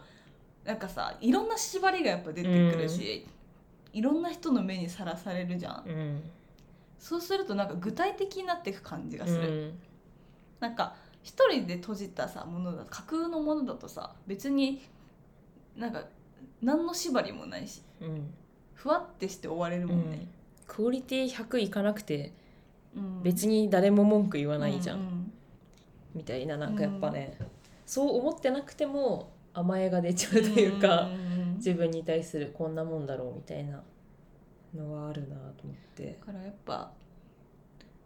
[0.66, 3.26] なんかさいろんな縛りがやっぱ出てくるし、
[3.94, 5.84] いろんな人の目にさらされるじゃん。
[5.88, 6.24] うん
[7.00, 9.74] そうするとなんか具体的になっていく感じがうする。
[10.62, 14.82] んなんか一人で閉じたさものだ架空のものだとさ別に
[15.76, 16.04] なんか
[16.62, 18.34] 何の縛りもないしうん。
[18.74, 20.28] ふわってして終われるもんね。
[20.68, 22.34] クオリティ100いかなくて
[22.96, 23.22] うん。
[23.24, 25.06] 別に誰も文句言わないじゃん、うう
[26.16, 27.38] みたいななんかやっぱね、
[27.86, 31.56] そう思ってなくても甘えが出ちゃうというか、んんん。
[31.58, 33.84] 自分に対するこんなもんだろうみたいな
[34.76, 36.18] のはあるなと思って。
[36.20, 36.92] だからやっぱ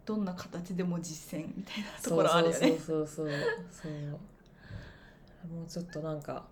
[0.06, 2.58] どんな形でも実践みたいなところあるよね。
[2.58, 3.06] そうそうそう。
[3.06, 3.28] そう
[3.70, 3.92] そう
[5.52, 6.44] もうちょっとなんか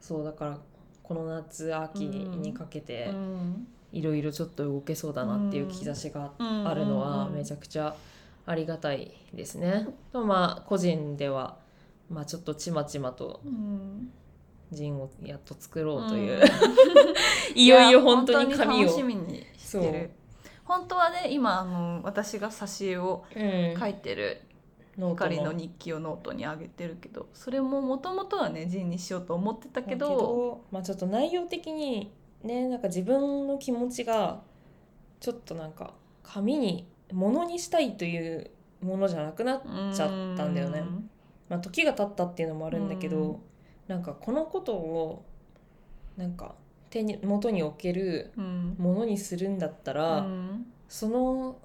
[0.00, 0.58] そうだから
[1.02, 3.68] この夏秋にかけてうん。
[3.92, 7.96] いろいろちょっと動けそうだなっていう兆しがあるのはめちゃくちゃ
[8.46, 9.88] ありがたいですね。
[10.12, 11.58] とまあ個人では、
[12.08, 14.10] まあ、ちょっとちまちまとうん。
[14.70, 16.40] zine をやっと作ろうという、うん。
[17.60, 18.86] いよいよ本当に紙を。
[18.86, 20.10] 楽しみにしてる
[20.70, 23.76] 本当はね今あの私が挿絵をうん。
[23.78, 24.42] 書いてる
[24.96, 32.12] ノート光の日記をノートに上げてるけどそれももともとはね zine にしようと思ってたけどまあ、ちょっと内容的に
[32.44, 34.42] ねなんか自分の気持ちが
[35.18, 40.80] ちょっとなんか紙に物にしたいというものじゃなくなっちゃったんだよね。
[40.80, 41.10] うん。
[41.48, 43.38] まあ、時が経ったっていうのもあるんだけど、うん。
[43.88, 45.24] なんかこのことを
[46.16, 46.54] なんか
[46.90, 48.76] 手に元に置けるうん。
[48.78, 50.66] ものにするんだったら、うん。
[50.88, 51.56] その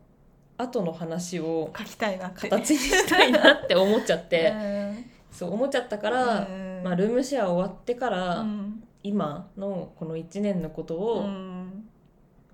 [0.58, 5.06] 後の話を書きたいな形にしたいなって思っちゃって、 うん。
[5.32, 6.82] そう思っちゃったから、うん。
[6.84, 8.84] まあ、ルームシェア終わってから、うん。
[9.04, 11.86] 今のこの1年のことうをん。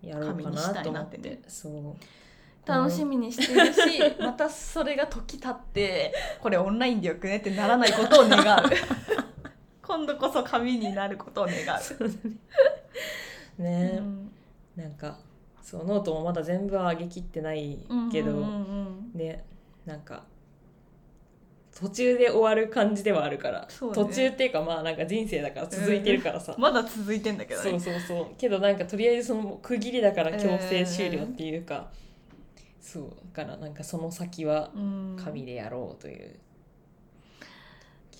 [0.01, 1.41] やろうかないと思って,、てね。
[1.47, 1.73] そう。
[2.65, 3.79] 楽しみにしているし
[4.19, 8.43] またそれが時経ってこれオンラインでよくねってならないことを願う
[9.91, 11.55] 今度こそ紙になることを願
[13.59, 14.31] う、ね、うん。
[14.77, 15.19] なんか
[15.61, 17.77] そうノートもまだ全部は上げきってない
[18.09, 19.43] けど、うんうんうんね。
[19.85, 20.23] なんか
[21.77, 23.67] 途中で終わる感じではあるから、ね。
[23.93, 27.69] 途中っていうかまあなんか人生だから続いてるからさ、まだ続いてんだけどね。
[27.71, 28.27] そうそうそう。
[28.37, 31.91] けどなんかとりあえずその区切りだから強制終了っていうか、
[32.79, 33.03] そう。
[33.35, 35.17] だからなんかその先はうん。
[35.21, 36.39] 紙でやろうという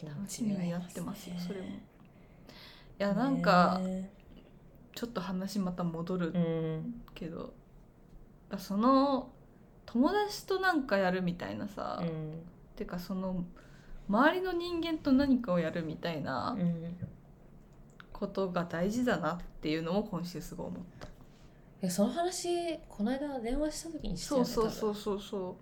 [0.05, 1.41] 楽ちしみにやってますよね。
[1.41, 1.67] それも。
[1.67, 1.71] い
[2.97, 4.11] やなんかね。
[4.93, 7.01] ちょっと話また戻るうん。
[7.13, 7.53] けど、
[8.49, 9.31] だその
[9.85, 12.41] 友達となんかやるみたいなさ、うん。
[12.75, 13.45] てかその
[14.09, 16.95] 周りの人間と何かをやるみたいなうん。
[18.11, 21.07] ことが大事だなっていうのを今週すごい思った。
[21.07, 21.09] い
[21.85, 25.57] やその話この間電話した時にしたよそうねそうそうそうそ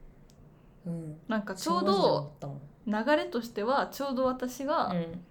[0.86, 0.90] う。
[0.90, 1.18] うん。
[1.28, 2.34] なんかちょうど
[2.90, 5.22] 流れとしてはちょうど私がうん。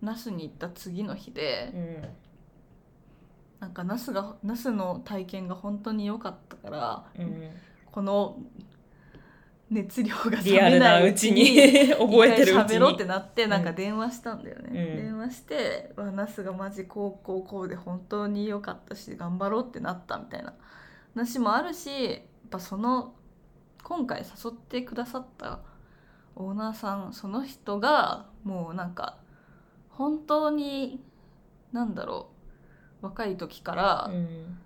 [0.00, 2.08] 那須に行った次の日で、うん。
[3.58, 7.50] なんか那須が那須の体験が本当に良かったから、うん。
[7.90, 8.38] この
[9.70, 14.96] 熱量が冷めないうなちに覚えてるうち一回喋ろうってになってなんかうん電話したんだよね、うん。
[14.96, 20.54] 電話して「わナスがマジこうこうこうで本当に良かったし頑張ろうってなった」みたいな。
[21.14, 23.14] 話もあるしやっぱその
[23.82, 25.58] 今回誘ってくださった
[26.38, 29.18] オーナーさんその人がもうなんか
[29.90, 31.02] 本当に
[31.72, 32.30] なんだろ
[33.02, 34.58] う若い時からうん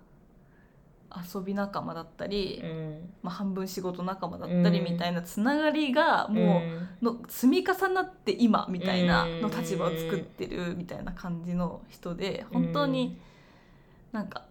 [1.33, 3.09] 遊び仲間だったり、うん。
[3.21, 4.93] まあ、半分仕事仲間だったりうん。
[4.93, 6.63] みたいなつながりがも
[7.01, 13.19] うの積み重なって今みたいなの立場を作ってるみたいな感じの人で本当に
[14.11, 14.45] なんか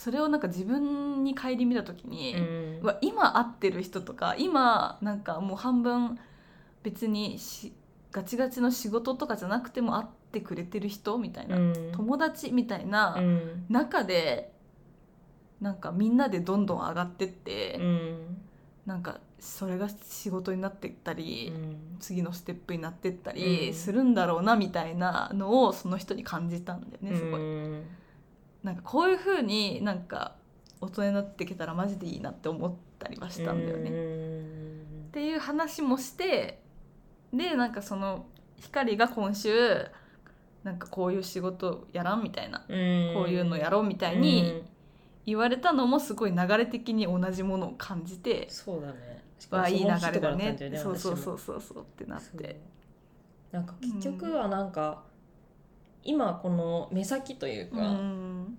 [0.00, 2.96] それをなんか自分に顧みた時に、うん。
[3.02, 6.18] 今会ってる人とか今なんかもう半分
[6.82, 7.74] 別にし
[8.10, 11.92] ガチガチの仕事とかじゃなくても会ってくれてる人みたいな、うん。
[11.92, 13.66] 友達みたいなうん。
[13.68, 14.54] 中で
[15.60, 17.76] なんかみんなでどんどん上がってって。
[17.78, 18.38] うん。
[18.86, 21.76] なんかそれが仕事になっていったり、うん。
[22.00, 23.74] 次のステップになっていったりうん。
[23.74, 27.40] するんだろうなみたいなのをその人に感じたんだよねすごい。
[28.64, 30.36] うんなんかこういう風になんか
[30.80, 33.90] 大人になってきたらマジでいいなって思ったりはしたんだよね。
[33.90, 33.92] っ
[35.12, 36.62] ていう話もして
[37.32, 39.86] でなんかその光が今週
[40.62, 43.14] なんかこういう仕事やらんみたいな、うん。
[43.14, 44.62] こういうのやろうみたいに
[45.24, 49.24] 言われたのもすごい流れ的に同じものを感じてそうだね。
[49.50, 50.04] わあいい流れだね。
[50.10, 52.60] その日とかったんよそうそうそうそうそうってなって。
[53.50, 55.02] なんか結局はなんか、
[56.04, 58.58] 今この目先といううか、ん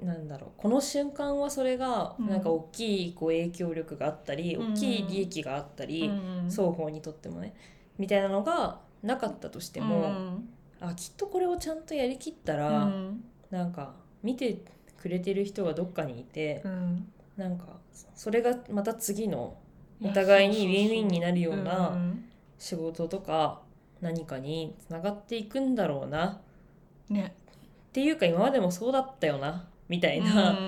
[0.00, 2.28] なんだろうこの瞬間はそれがうん。
[2.28, 4.72] なんか大きいこう影響力があったり、うん。
[4.72, 6.50] 大きい利益があったり、うん。
[6.50, 7.54] 双方にとってもね
[7.98, 10.48] みたいなのがなかったとしても、うん。
[10.80, 13.24] あきっとこれをちゃんとやりきったら、うん。
[13.50, 14.58] なんか見て
[15.00, 17.12] くれてる人がどっかにいて、うん。
[17.36, 17.66] なんか
[18.14, 19.56] それがまた次の
[20.02, 22.24] お互いにウィンウィンになるようなうん。
[22.58, 23.60] 仕事とか
[24.04, 26.42] 何かにつながっていくんだろうな。
[27.08, 27.34] ね。
[27.88, 29.66] っていうか今までもそうだったよな。
[29.88, 30.58] みたいな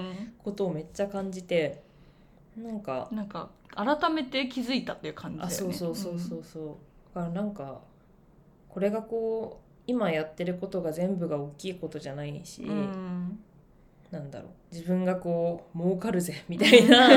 [0.42, 1.82] ことをめっちゃ感じて
[2.56, 7.14] なんかなんか改めて気づいたっていう感じだよあねそうそうそうそうそう。
[7.14, 7.80] だからなんか
[8.68, 12.70] これがこう今やってることが全部が大きいことじゃないし、うん。
[12.70, 13.38] うん
[14.10, 14.50] なんだろう。
[14.72, 17.08] 自分がこう儲かるぜみたいな。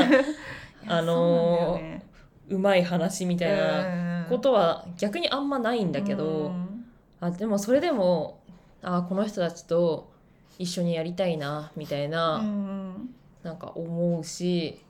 [0.87, 2.08] あのね
[2.49, 6.85] うまい話みたいなことは逆にあんまないんだけど、うん。
[7.21, 8.39] あでもそれでも
[8.81, 10.11] あこの人たちと
[10.57, 14.81] 一緒にやりたいなみたいな、うんなんか思うし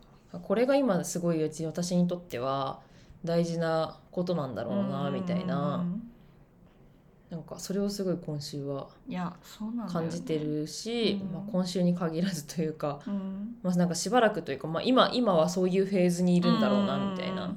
[0.43, 2.79] これが今すごいうち私にとっては
[3.23, 5.85] 大事なことなんだろうなみたいな、
[7.29, 11.31] なんかそれをすごい今週はいやそうなん感じてるし、うん。
[11.31, 13.55] まあ、今週に限らずというか、うん。
[13.61, 17.55] まあ、なんかしばらくというか、まあ、今今はそういうフェーズにいるんだろうなみたいな。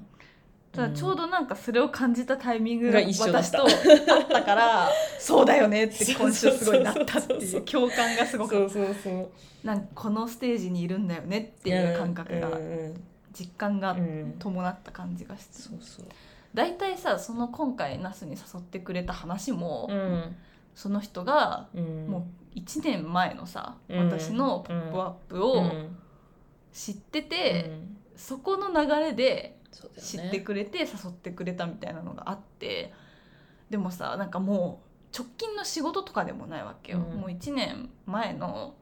[0.72, 4.88] ただちょうどなんかそれを感じたタイミングが私とあったから
[5.20, 9.28] そうだよねって今週すごいなったっていう共感がすごかっそうそうそう。
[9.62, 12.48] たなんかこのステージにいるんだよねっていう感覚が。
[12.48, 12.58] うんう
[12.88, 14.36] ん実感がうん。
[14.38, 15.54] 伴った感じがして。
[15.54, 16.06] そうそう。
[16.54, 20.36] 大体さその今回ナスに誘ってくれた話も、うん。
[20.74, 22.06] その人がうん。
[22.08, 23.98] もう1年前のさ、うん。
[24.10, 25.96] 私の「ポップアップうをん。
[26.72, 27.96] 知ってて、うん。
[28.16, 29.58] そこの流れで
[29.98, 32.92] 知ってくれて誘ってくれたみたいなのがあって
[33.70, 37.20] でもさなんかもう直近の仕事とかでもないわけよ、うん。
[37.20, 38.74] もう1年前の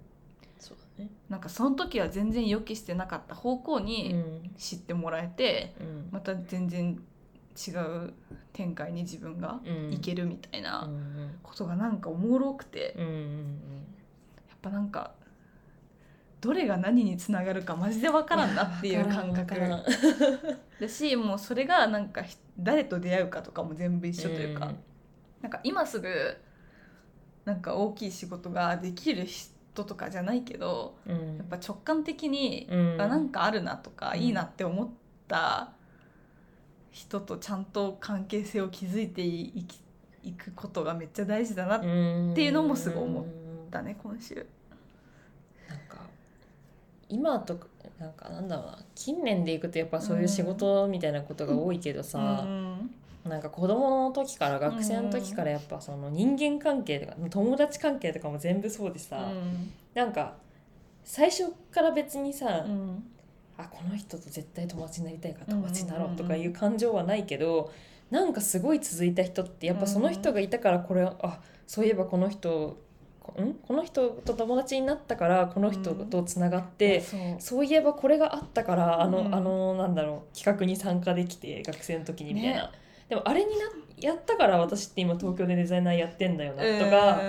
[1.00, 1.10] ね。
[1.28, 4.50] なんかその時は全然予期してなかった方向うにん。
[4.56, 6.08] 知ってもらえて、うん。
[6.10, 7.00] また全然
[7.56, 8.12] 違う
[8.52, 9.92] 展開に自分がうん。
[9.92, 15.12] いけるみたいなうんことがなんかおもろくて、やっぱなんか
[16.40, 19.54] どれが何につながるかマジで分からんなっていう感覚。
[20.80, 24.78] だしもうそれがなんかひ誰と出会うかとかも全部一緒というか、うん。
[25.42, 26.36] なんか今すぐ
[27.44, 31.36] なんか大きい仕事ができる人とかじゃないけどうん。
[31.38, 33.00] やっぱ直感的に、うん。
[33.00, 34.20] あなんかあるなとか、うん。
[34.20, 34.88] いいなって思っ
[35.28, 35.70] た
[36.90, 39.80] 人とちゃんと関係性を築いていき
[40.22, 41.86] いくことがめっちゃ大事だなって
[42.42, 43.26] いうのもすごい思
[43.70, 44.46] たね今週。
[45.68, 45.98] なんか
[47.08, 47.66] 今とか
[47.98, 48.78] なんかなんだろうな。
[48.94, 52.90] 近年でいくとやっぱそういう仕事みたいなことが多いけどさ、うん
[53.24, 59.72] なんか子供の時から学生の時からやっぱその人間関係とか友達関係とかも全部そうでさ、うん。
[59.94, 60.36] なんか
[61.04, 63.04] 最初から別にさ、うん。
[63.58, 67.70] あこの人と絶対友達になりたいから友達になろうとかいう感情はないけど、
[68.10, 72.78] なんかすごい続いた人ってやっぱその人がいたからこれ、あそういえばこの人
[73.20, 73.52] こん？
[73.54, 77.20] この人と友達になったからこの人とつながって、そう。
[77.38, 79.34] そういえばこれがあったからあの、うん。
[79.34, 82.70] あのなんだろう企画に参加できて学生の時にみたいな、ね
[83.10, 83.66] でもあれにな
[83.98, 87.20] やったから私って今東京でデザイナーやってんだよなとか、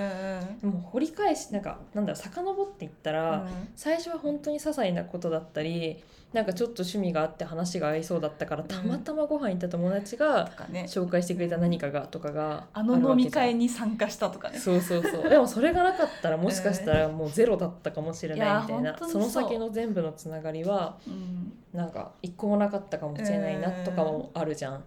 [0.62, 10.50] でも掘り返しなんかなんだろう遡っていったら、最初は本当に些細なことだったりなんかちょっと趣味があって話が合いそうだったからたまたまご飯行った友達が
[10.88, 14.58] 紹介してくれた何かがとかがあの飲み会にに参加したとかね。
[14.58, 15.30] そうそうそう。
[15.30, 21.54] でもそれがなかったらもしかしたらもうゼロだったかもしれないみたいいなや本当にその先の全部のつながりはうん。
[21.74, 24.74] なんか一個もなかったかもしれないなとかもあるじゃん。
[24.74, 24.82] だ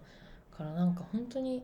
[0.57, 1.63] からなんか本当に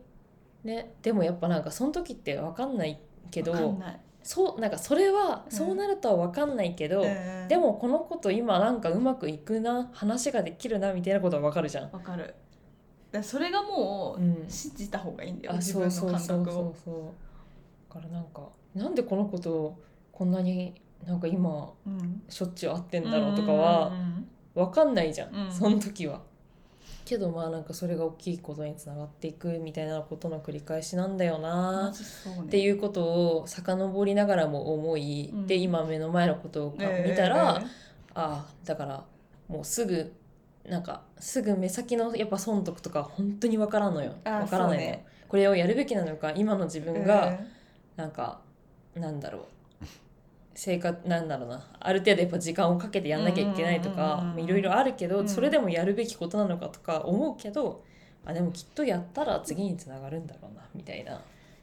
[0.64, 3.00] ねでもやっぱなんかその時って分かんない
[3.30, 4.00] けどわかんない。
[4.24, 7.48] そうなんかそれはうんそうなるとは分かんないけど、うん。
[7.48, 11.90] でもこの子と今なんかうまくいくな話ができるなみたいなことは分かるじゃん。
[11.90, 12.34] わかる。
[13.10, 14.32] だそれがもうん。
[14.32, 16.36] う信じた方がいいんだよ、あ自分そうそうのそうそう。
[16.36, 16.74] 感覚を。
[16.84, 19.76] そうだからなんかなんでこの子と
[20.12, 22.22] こんなになんか今うん。
[22.28, 25.52] しょっちゅう会ってんだろうとかはうん分かんないじゃん、うん。
[25.52, 26.20] その時は。
[27.04, 35.46] けどまあなんかそれが大きいことにつながっていくみたいなことの繰り返しなんだよマなっていうことを遡りながらも思い、うん。
[35.46, 36.78] で今目の前のことを見
[37.14, 37.64] たら、えあ
[38.14, 39.04] あだから
[39.48, 40.12] もうすぐ
[40.68, 44.14] なんかすぐ目先のやっぱ損得とか本当に分からんのよ。
[44.24, 44.84] あ分からないの。
[44.84, 45.06] よ、ね。
[45.28, 47.46] これをやるべきなのか今の自え分がえ。
[47.96, 48.40] なんか、
[48.94, 49.42] なんだろう
[50.54, 51.64] 生活なんだろうな。
[51.80, 55.28] ある程度やっぱ時間をかけてやんなきゃいけないとかいろいろあるけど、うん。
[55.28, 57.82] それでもやるべきことなのかとか思うけど
[58.24, 61.20] あでもきっとやったら次につながるんだろうなみたいな。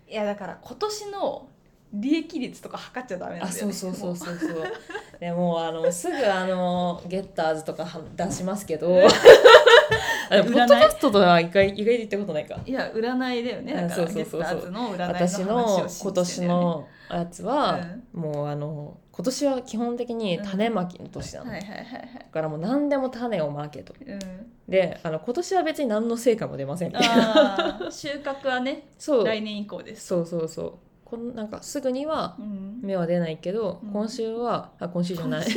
[0.08, 1.47] いやだから今年の
[1.93, 4.63] 利益率とか測っちゃダメなんだよねあそうそうそうもそうそう。
[5.19, 8.89] でもあのすぐあのゲッターズとかは出しますけど。
[10.32, 12.60] あでもポッドキャストとは意外意外で言ったことないか。
[12.65, 13.73] いや占いだよね。
[13.73, 14.39] だからあそうそうそうそう。
[14.39, 16.65] ゲッターズの占いの私の話を信今年じてんだよね。
[16.65, 17.80] のやつは、
[18.13, 22.10] もうあの今年は基本的に種まきの年なの、はいはいはいはい。
[22.13, 23.93] だからもう何でも種をまけと。
[24.06, 24.19] うん。
[24.67, 27.91] であの今年は別に何の成果も出ませんみたいな。
[27.91, 29.26] 収穫はね そう。
[29.26, 30.08] 来年以降です。
[30.08, 30.74] そうそうそう。
[31.04, 32.80] こんなんかすぐにはうん。
[32.82, 33.91] 芽は出ないけど、うん。
[33.91, 35.48] 今週はあ今週じゃない。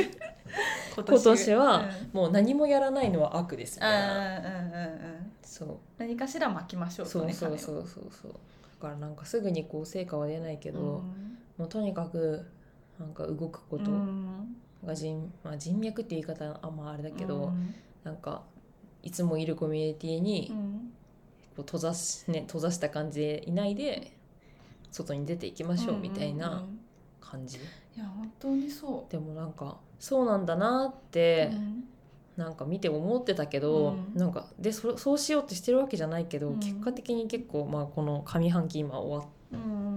[0.94, 1.54] 今 年。
[1.54, 2.18] はうん。
[2.18, 4.38] もう何もやらないのは悪ですみたいな。
[4.38, 5.68] うんうんうんそう。
[5.98, 8.32] 何かしら巻きましょうとそうねそうそうそうそう。
[8.32, 8.38] だ
[8.80, 11.02] からなんかすぐにこう成果は出ないけど、種を
[11.58, 12.44] もうとにかく
[12.98, 14.56] なんか動くこうんとうん。
[14.84, 17.74] が人,、まあ、人脈って言い方あんまあれだけど、うん。
[18.04, 18.42] なんか
[19.02, 20.92] いつもいるコミュニティにうん。
[21.56, 24.16] こう閉ざし、ね、閉ざした感じでいないで
[24.90, 26.78] 外に出ていきましょうみたいなん
[27.20, 27.60] 感じ、い
[27.98, 31.84] や本当にそでもなんかそうなんだなっう、て、うん。
[32.36, 34.18] なんか見て思ってたけど、うん。
[34.18, 36.58] なんかでそそうしようってしてるわけじゃないけど、うん。
[36.58, 39.41] 結果的に結構、まあ、この上半期今終わっうん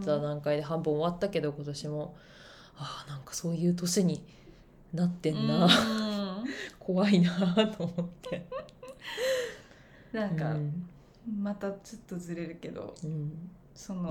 [0.06, 2.16] た段階で半分終わったけど今年も
[2.78, 4.22] ああなんかそういう年に
[4.94, 5.70] なってんな、うん。
[6.80, 7.32] 怖いな
[7.68, 8.46] と思って。
[10.12, 10.90] なんか、うん。
[11.40, 13.50] またちょっとずれるけどうん。
[13.74, 14.10] その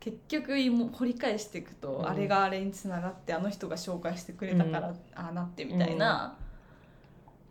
[0.00, 2.08] 結局掘り返していくと、うん。
[2.08, 6.36] あれがあれにつながってあの人が紹介してくれたから、ああなってみたいな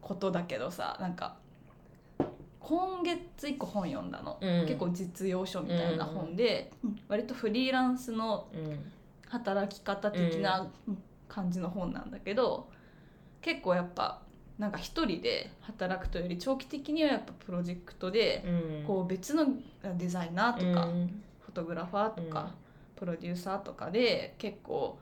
[0.02, 1.38] ことだけどさなんか
[2.68, 4.65] 今月1個本読んだの、うん。
[4.68, 6.70] 結構実用書みたいな本で、
[7.07, 8.91] 割とフリーランスのうん。
[9.30, 10.70] 働き方的な
[11.28, 12.70] 感じの本なんだけど、
[13.41, 14.22] 結構やっぱ
[14.57, 18.86] なんか一人で働くというより長期的にはやっぱプロジェクトで、うん。
[18.86, 19.45] こう別の
[19.97, 21.24] デザイナーとか、うん。
[21.45, 22.47] フォトグラファーとか、うん。
[22.97, 24.99] プロデューサーとかで結構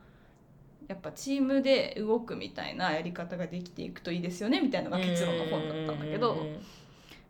[0.88, 6.60] やっぱチームで動くみたいなやり方ができていくといいですよねみたいなのが結論の本だったんだけど、うんうん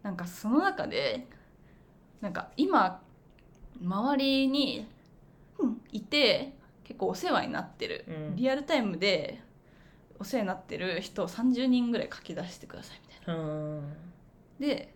[0.05, 1.27] なんかその中で
[2.21, 3.01] なんか今
[3.81, 4.87] 周りに
[5.91, 6.53] いて
[6.83, 8.35] 結構お世話になってる、うん。
[8.35, 9.41] リアルタイムで
[10.19, 13.41] お世話になってる人を30人ぐらい書き出してくださいみたいな。
[13.41, 13.93] うん。
[14.59, 14.93] で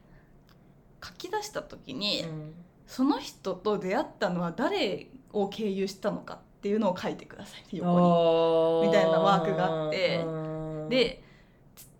[1.03, 2.53] 書き出した時に、うん。
[2.86, 8.88] その人と出会ったのは誰を経由したのかっていうのを書いてください横に。
[8.89, 10.24] みたいなワークがあって。
[10.24, 10.89] うん。
[10.89, 11.24] で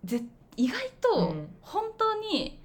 [0.04, 0.22] ぜ
[0.56, 1.48] 意外とうん。
[1.60, 2.59] 本当に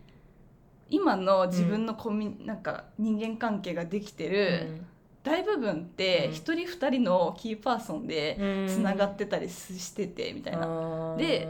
[0.89, 4.81] 今の自分のコミュ、なんか人間関係ができてる
[5.23, 6.33] 大部分ってうん。
[6.33, 8.67] 一人二人のキーパーソンでうん。
[8.67, 10.59] つながってたりしててみたいな。
[10.59, 11.47] なで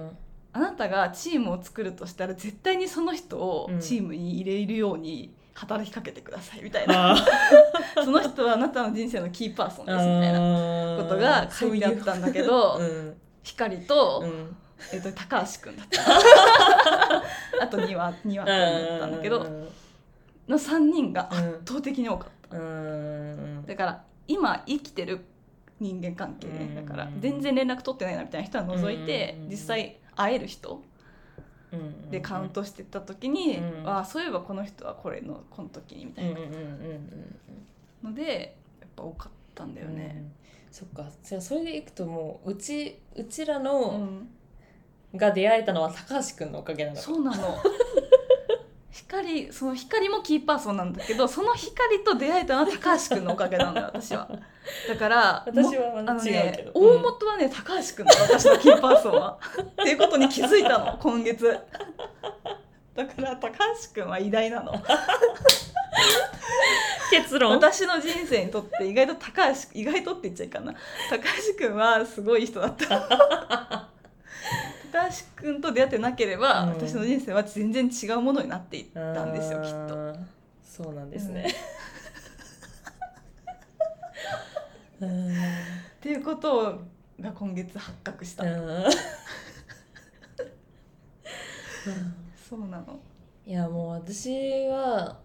[0.54, 3.80] あなたがチームを作るとしたら絶対にその人をうん。
[3.80, 7.26] チームに入れるように働きかけてくださいみたいな、あ
[8.04, 13.16] その人はあなたの人生のキーパーソンですみたいななことが書いてあったんだけどうん。
[13.42, 14.56] 光と,、うん
[14.94, 16.02] えっと高橋君だった。
[17.64, 19.44] あと2話2話だったんだけど
[20.48, 23.64] の3人が圧倒的に多かった、うん。
[23.66, 25.26] だから今生きてる
[25.80, 29.50] 人間関係ねだから全然連絡取ってないなみたいな人は除いてうん。
[29.50, 30.82] 実際会える人
[31.72, 32.12] うん。
[32.12, 33.90] でカウントしてった時に、うん。
[33.90, 36.40] ああそういえばこの人はこれのこの時にみたいな。
[38.04, 39.96] のでやっぱ多かったんだようん。
[39.96, 40.24] ね。
[40.70, 41.10] そっか。
[41.24, 44.30] じゃあそれでいくともううちうちらうのん
[45.18, 47.02] が出会えたのは高橋くんのおかげなのか。
[47.02, 47.58] そうなの。
[48.92, 54.28] 光その光もキーパーソンなんだけどその光と出会えたのは高橋君のおかげなんだよ私は。
[54.88, 59.38] だから私はもあのねどうん大元はね高橋君だ私のキーパーソンは。
[59.60, 61.60] っていうことに気づいたの今月。
[62.96, 63.56] だから高橋
[63.94, 64.74] 君は偉大なの。
[67.12, 67.52] 結論？
[67.52, 70.74] 私の人生にとって意外と高橋意外とって言っちゃいかんな。
[71.10, 73.90] 高橋君はすごい人だった
[74.96, 76.70] 高橋君と出会ってなければ、うん。
[76.70, 80.16] 私の人生は全然違うものになっていったんですよきっと。
[80.64, 81.54] そうなんですね、
[85.02, 85.32] うん。
[85.32, 85.34] っ
[86.00, 86.82] ていうこと
[87.20, 88.86] が今月発覚した、うん。
[92.50, 93.00] そうなの。
[93.46, 95.20] いやもう私は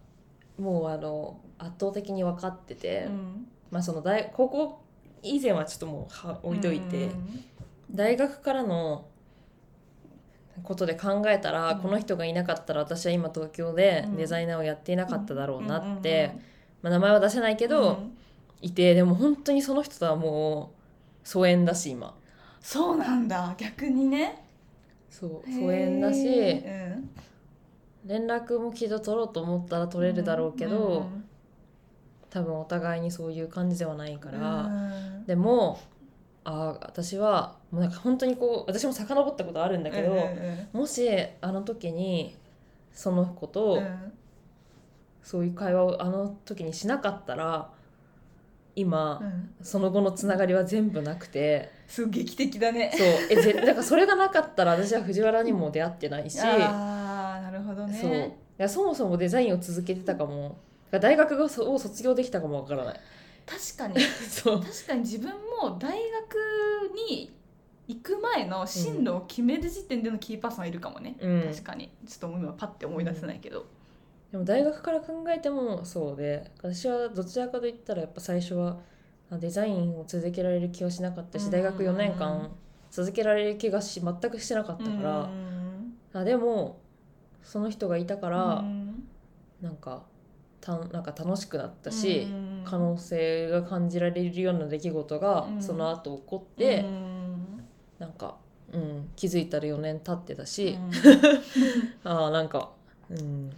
[0.59, 3.47] もうあの圧倒的に分かってて、うん。
[3.71, 4.81] まあその大高校
[5.23, 7.45] 以前はちょっともうは置いといて、うん。
[7.89, 9.10] 大学からの
[10.63, 11.79] ことで考えたら、うん。
[11.81, 14.15] この人がいなかったら私は今東京でうん。
[14.17, 16.41] デザイナーをやっていなかっただろうなっうてん、
[16.81, 18.17] まあ、名前は出せないけど、ん。
[18.61, 20.71] いてでも本当にその人とはも
[21.23, 22.15] う疎遠だし今。
[22.59, 23.55] そうなんだ。
[23.57, 24.45] 逆にね。
[25.09, 26.97] そう疎遠だしへ
[28.05, 30.77] 連絡もきっと取ろうと思ったら取れるだろうけど、
[31.13, 31.25] うん
[32.31, 35.25] 多分お互いにそういう感じではないかうら、ん。
[35.25, 35.81] でも
[36.43, 41.07] あー私はもうなんか本当にこう私も遡ったことあるんだけど、うんうんもし
[41.41, 42.35] あの時に
[42.93, 44.13] その子と、うん。
[45.23, 47.69] そういう会話をあの時にしなかったら
[48.75, 49.65] 今、うん。
[49.65, 51.71] その後のつながりは全部なくて。
[51.87, 52.91] すごい劇的だね。
[52.97, 53.07] そう。
[53.29, 57.99] えぜ だからそれがなかったら私は藤原にも出会ってないし、ああなるほどね。
[58.01, 58.11] そう。
[58.11, 60.57] いやそもそもデザインを続けてたかも。
[60.99, 62.99] 大学がそを卒業できたかもわからない
[63.45, 63.99] 確かに。
[64.29, 64.61] そう。
[64.61, 65.31] 確かに自分
[65.61, 66.35] も大学
[67.09, 67.33] に
[67.87, 71.43] 行く前の進路を決める時点でのキーパーソンはいるかもね、うん。
[71.43, 71.89] 確かに。
[72.07, 73.65] ちょっと今パッて思い出せないけど、
[74.31, 78.79] でも大学から考えてもそうで私はどちらかといったらやっぱ最初は
[79.29, 81.51] あデザインを続けられる気はしなかったし、うん。
[81.51, 82.51] 大学4年間
[82.91, 85.97] 続けられる気がし全くしてなかったから、うん。
[86.13, 86.79] あでも
[87.43, 89.09] その人がいたから、うん。
[89.61, 90.03] なんか
[90.61, 92.63] たなんか楽しくなったし、うん。
[92.63, 95.61] 可能性が感じられるような出来事がうん。
[95.61, 97.63] その後起こって、うん。
[97.99, 98.35] なんか、
[98.71, 100.91] うん、気づいたら4年経ってたし、うん。
[102.09, 102.69] ああなんか
[103.09, 103.51] うん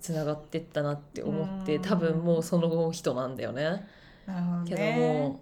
[0.00, 1.82] つながってったなって思ってうん。
[1.82, 3.86] 多分もうその人なんだよね。
[4.26, 5.40] なるほどけどねも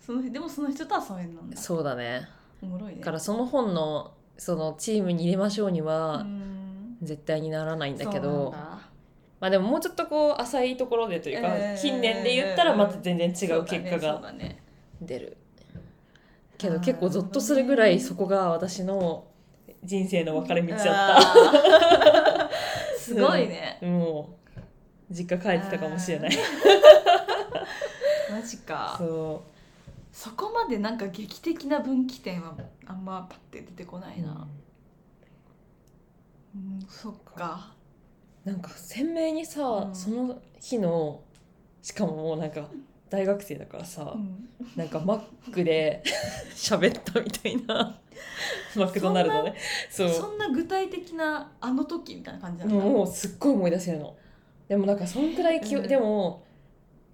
[0.00, 2.28] そのでもその人とは疎遠なんだそうだね。
[2.62, 3.00] おもろいね。
[3.00, 6.60] だからその本のそのチームに入れましょうにはうん。
[7.02, 8.54] 絶対にならないんだけそうど、
[9.40, 14.22] まあでももうちょっとこう浅いところでというか、えー近年で言ったらまた全然違う結果が
[15.00, 15.36] 出る。
[16.58, 19.26] けどあー結構ゾッとするぐらいそこが私の
[19.82, 22.98] 人生の分かれ道だっあー。
[23.00, 23.78] すごいね。
[23.80, 23.86] た。
[23.86, 24.60] もう
[25.10, 26.30] 実家帰ってたかもしれない。
[28.30, 28.94] マジか。
[28.98, 29.42] そ
[30.12, 34.46] そこまでなんか劇的な分岐点はあんまパッて出てこなう、いな、
[36.54, 37.72] うん、そっか
[38.44, 39.94] なんか鮮明にさ、うん。
[39.94, 41.22] その日の
[41.82, 42.68] しかももうなんか
[43.08, 44.48] 大学生だからさ、うん。
[44.76, 45.14] なんかマ
[45.48, 46.02] ックで
[46.54, 47.98] 喋ったみたいな
[48.76, 49.54] マクドナルドね。
[49.90, 50.08] そう。
[50.08, 54.16] そんな具体的なあの時みたいな感じなんだもうすっごい思い出せるの。
[54.68, 55.88] でもなんかそんくらいき、うん。
[55.88, 56.44] でも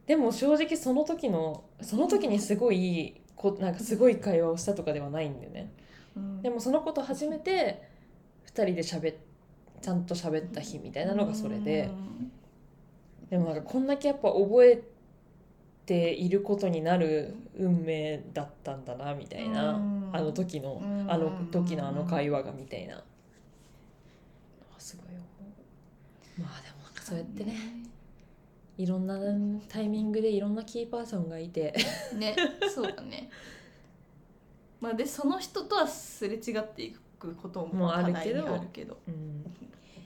[0.06, 5.72] でも正直その時のその時にすごいこなんかすごい会話をしたとかではないんだよね。
[6.16, 6.42] うん。
[6.42, 7.82] でもそのこと初めて
[8.46, 9.16] 2人で喋っ
[9.80, 11.90] ちゃんと喋った日みたいなのがそれで、
[13.30, 14.82] でもなんかこんだけやっぱ覚え
[15.84, 20.10] ていることになる運命だったんだなみたいな、うん。
[20.12, 21.10] あの時の、うん。
[21.10, 23.02] あの時のあの会話がみたいな、
[24.78, 25.18] すごい思
[26.38, 26.40] う。
[26.40, 27.54] まあでもなんかそうやってね。
[28.78, 29.18] いろんな
[29.68, 31.74] タイミングでいろんなキーパーソンがいて。
[32.14, 32.36] ね
[32.74, 33.30] そうだね。
[34.80, 38.54] まあでその人とはすれ違っていくこともあるけど。
[38.54, 38.98] あるけど。
[39.08, 39.44] うん。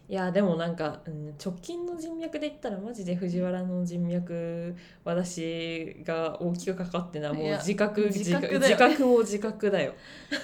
[0.09, 9.95] いやでもなんか、うん、直近の人脈で言ったらマジで藤原の人脈私が大きくかかってるのはもう自覚自自覚自覚も自覚だよ、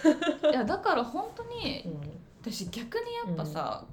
[0.52, 2.26] いやだから本当にうん。
[2.52, 3.84] 私逆にやっぱさ、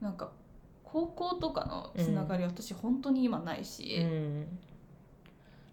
[0.00, 0.32] なんか
[0.82, 4.58] 高校とかのつながり、私本当に今ないし、うん。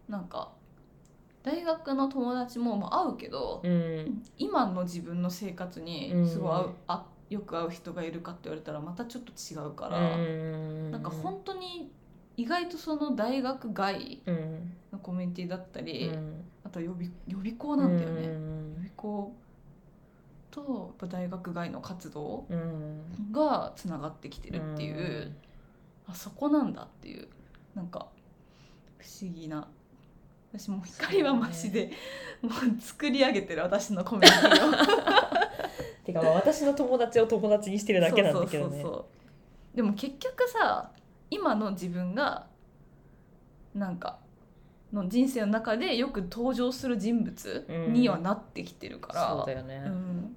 [0.07, 0.51] なんか
[1.43, 4.23] 大学の友達もまあ会うけど、うん。
[4.37, 6.27] 今の自分の生活にうん。
[6.27, 10.91] すごい会う、あよく会う人がいるかって言われたらまたちょっと違うから、うん。
[10.91, 11.91] なんか本当に
[12.37, 14.73] 意外とその大学外うん。
[14.91, 16.43] のコミュニティだったり、うん。
[16.63, 19.35] あと予備予備校なんだよね、う予ん備校
[20.51, 23.31] とやっぱ大学外の活動うん。
[23.31, 25.35] がつながってきてるっていう、
[26.07, 27.27] あそこなんだっていう
[27.75, 28.07] なんか
[28.97, 29.67] 不思議な
[30.55, 31.91] 私もう光はマジで、
[32.41, 34.71] もう作り上げてる私のコミュニティを
[36.05, 38.69] てかまあ私の友達を友達にしてるだけなんだけどね。
[38.69, 39.07] そうそうそ
[39.73, 40.91] うでも結局さ
[41.31, 42.45] 今の自分が
[43.73, 44.19] なんか
[44.91, 50.35] の人生の中でよく登場する人物にはなってきてるから、そうだよね、うん。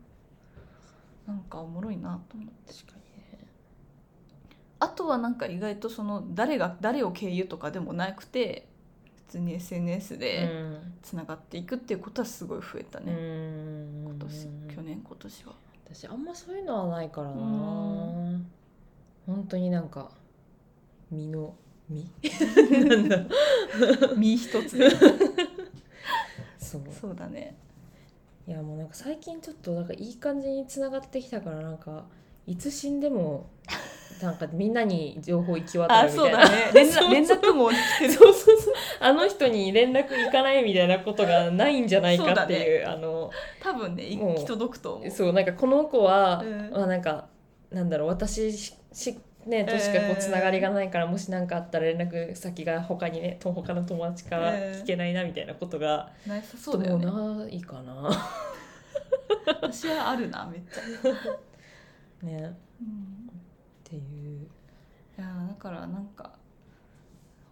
[1.26, 2.72] なんかおもろいなと思って。
[2.72, 3.46] 確かにね。
[4.78, 8.75] あとはなんか意外とその誰が誰を経由とかでもなくて普
[9.28, 10.50] 通に SNS で
[11.02, 14.04] つながっていくっていうことはすごい増えたうんね、うん。
[14.04, 15.54] 今年去年今年は。
[15.84, 17.34] 私あんまそういうのはないからな。
[17.34, 18.46] うん。
[19.26, 20.10] 本当になんか
[21.10, 21.54] 身の
[21.88, 22.10] 身？
[22.88, 23.26] なんだ
[24.16, 24.90] 身一つで。
[26.58, 26.82] そう。
[27.00, 27.56] そうだね。
[28.48, 32.04] いやもうなんか最近ちょっとなんかいい感じにつながってきたからなんか
[32.46, 33.50] いつ死んでも
[34.22, 36.56] なんかみんなに情報行き渡あるみたいなそうだ。
[36.56, 38.12] ね連絡 連絡網に来てる。
[38.12, 38.74] そうそうそう。
[39.00, 43.30] あの人に連絡行かないみたいなことがないんじゃないかっていうあの
[43.62, 45.10] 多分ね行き届くと思う。
[45.10, 46.70] そうなんかこの子は、うん。
[46.70, 47.26] まあなんか
[47.70, 57.44] なんだろう私ししねとしかこうつながりがないから、もし何かあったら連絡先が他にねと他の友達から聞けないなみたいなことが、なさちょっともそうだよね。
[57.44, 58.10] うないかな。
[59.46, 62.38] 私はあるなめっちゃ、 ね。
[62.42, 63.15] っうん
[63.88, 64.48] ていう。
[65.18, 66.32] いやだからなんか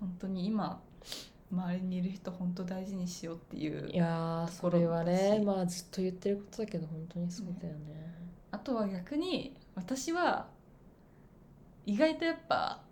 [0.00, 0.80] 本当に今
[1.50, 8.14] 周りにいる人本当大事にしようっていういやーそれはねまあずっと言ってることだけど本当にそうだよね。
[8.50, 10.46] あとは逆に私は
[11.86, 12.82] 意外とやっぱ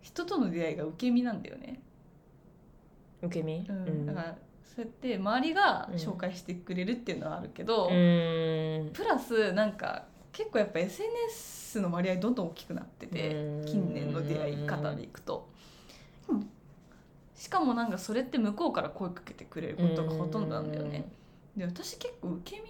[0.00, 1.80] 人との出会いが受け身なんだよね、
[3.22, 4.06] 受け身、うん。
[4.06, 8.90] だからそうやって周りが紹介してくれるっていうのはあるけど、うん。
[8.92, 13.66] プラスなんか結構やっぱ SNS の割合どんどん大きくなっててうん。
[13.66, 15.48] 近年の出会い方でいくと、
[17.34, 21.04] しかもなんかそれって向こうから声かけてくれることがほとんどなんだよね。
[21.56, 22.62] で私結構受け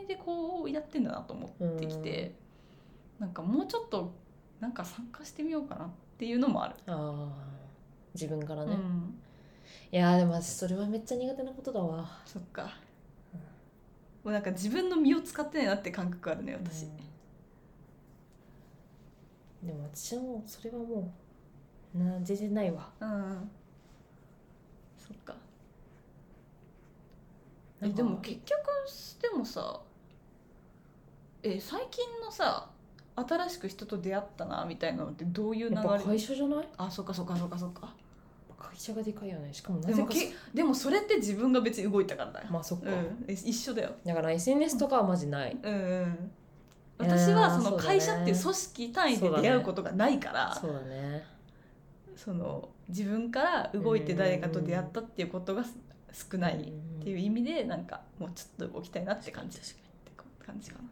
[0.00, 2.34] 身でこうやってんだなと思ってきて、
[3.18, 4.14] なんかもうちょっと
[4.60, 6.74] なんか参加してみようかなっていうのもある。
[6.86, 7.56] ああ
[8.14, 9.18] 自分からね、いうん、
[9.90, 12.08] やーでも私それはめっちゃ苦手なことだわ。
[12.24, 12.70] そっか。
[14.26, 16.82] もうなんか自分の身を使ってないなって感覚あるね私。
[16.82, 16.96] うん
[19.68, 21.12] でも私はもうそれはも
[21.94, 23.50] うな全然ないわうん。
[24.98, 25.34] そっか。
[27.80, 28.58] えでも結局
[29.22, 29.80] でもさ
[31.44, 32.68] え最近のさ
[33.14, 36.68] 新しく人と出会ったなみたいなのってどういう流やっぱれ会社じゃない？
[36.76, 37.94] あそっかそっかそっかそっか
[38.58, 39.52] 会社がでかいよね。
[39.52, 43.92] しかもなぜかでもけでもそれって自分が別に動いたからだよ、まあそっか、うん、え一緒だよ。
[44.04, 46.30] だから SNS とかはマジない、うんうん。
[47.04, 51.24] いやー私はその会社っていう組織単位で出会うことがないからそうだね。
[52.16, 55.76] その自分から動いて誰かと出会ったっていうことがす
[56.30, 59.58] 少ないっていう意味でなんかもうちょっと動きたいなって感じ。
[59.58, 59.74] って
[60.44, 60.84] 感じかな。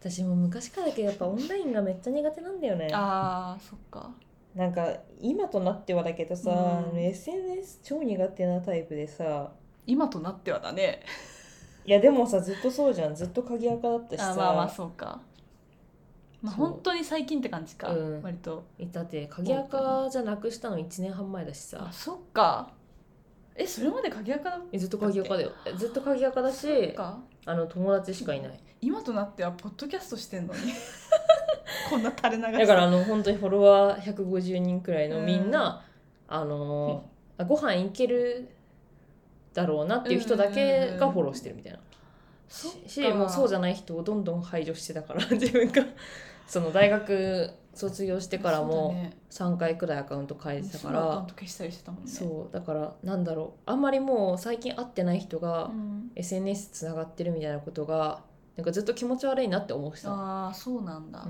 [0.00, 2.88] 私も昔からだけどやっぱオンラインがめっちゃ苦手なんだよね。
[2.92, 4.10] あーそっか
[4.54, 6.98] なんか今となってはだけどさ、うん。
[6.98, 9.52] SNS 超苦手なタイプでさ。
[9.86, 11.00] 今となってはだね。
[11.84, 13.14] いやでもさずっとそうじゃん。
[13.14, 14.32] ずっと鍵垢だったしさ。
[14.32, 15.20] あまあまあそうか。
[16.42, 18.22] まあ本当に最近って感じか、うん。
[18.22, 18.64] 割と。
[18.92, 21.86] だって鍵垢じゃなくしたの1年半前だしさ。
[21.88, 22.72] あそっか
[23.58, 25.50] えそれまで鍵垢だずっと鍵垢だよ。
[25.66, 27.18] えずっと鍵垢だしか。
[27.44, 28.60] あの友達しかいない。
[28.80, 30.60] 今となってはポッドキャストしてんのに。
[31.90, 35.50] こんな垂れ流しだからあの本当にフォロワー150人くらいのうんみん。
[35.50, 35.84] な、
[36.28, 37.04] あの
[37.36, 38.48] あご飯行ける
[39.54, 41.78] だろうなっていう人だけがフォローしてるみたいな、
[42.48, 45.84] しもうそうじゃない人をどんどん排除してたから自分が。
[46.46, 49.16] その大学卒業してからもね。
[49.30, 51.26] 3回くらいアカウント変えてたから。
[52.06, 53.70] そうだからなんだろう。
[53.70, 56.10] あんまりもう最近会ってない人がうん。
[56.14, 58.22] SNS つながってるみたいなことが
[58.56, 61.28] なんかずっと気持ち悪いなって思ってた、ああそうなんだ、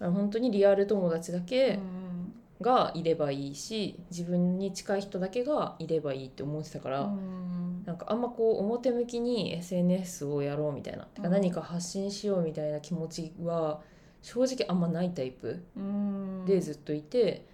[0.00, 11.30] うん、本当にリアル友達だけ、うんがいればいいし自分に近い人だけがいればいいって思ってたから、うんなんかあんまこう表向きに SNS をやろうみたいな、うん。
[11.30, 13.80] 何か発信しようみたいな気持ちは
[14.22, 15.62] 正直あんまないタイプ。
[15.76, 16.44] うん。
[16.46, 17.46] でずっといて、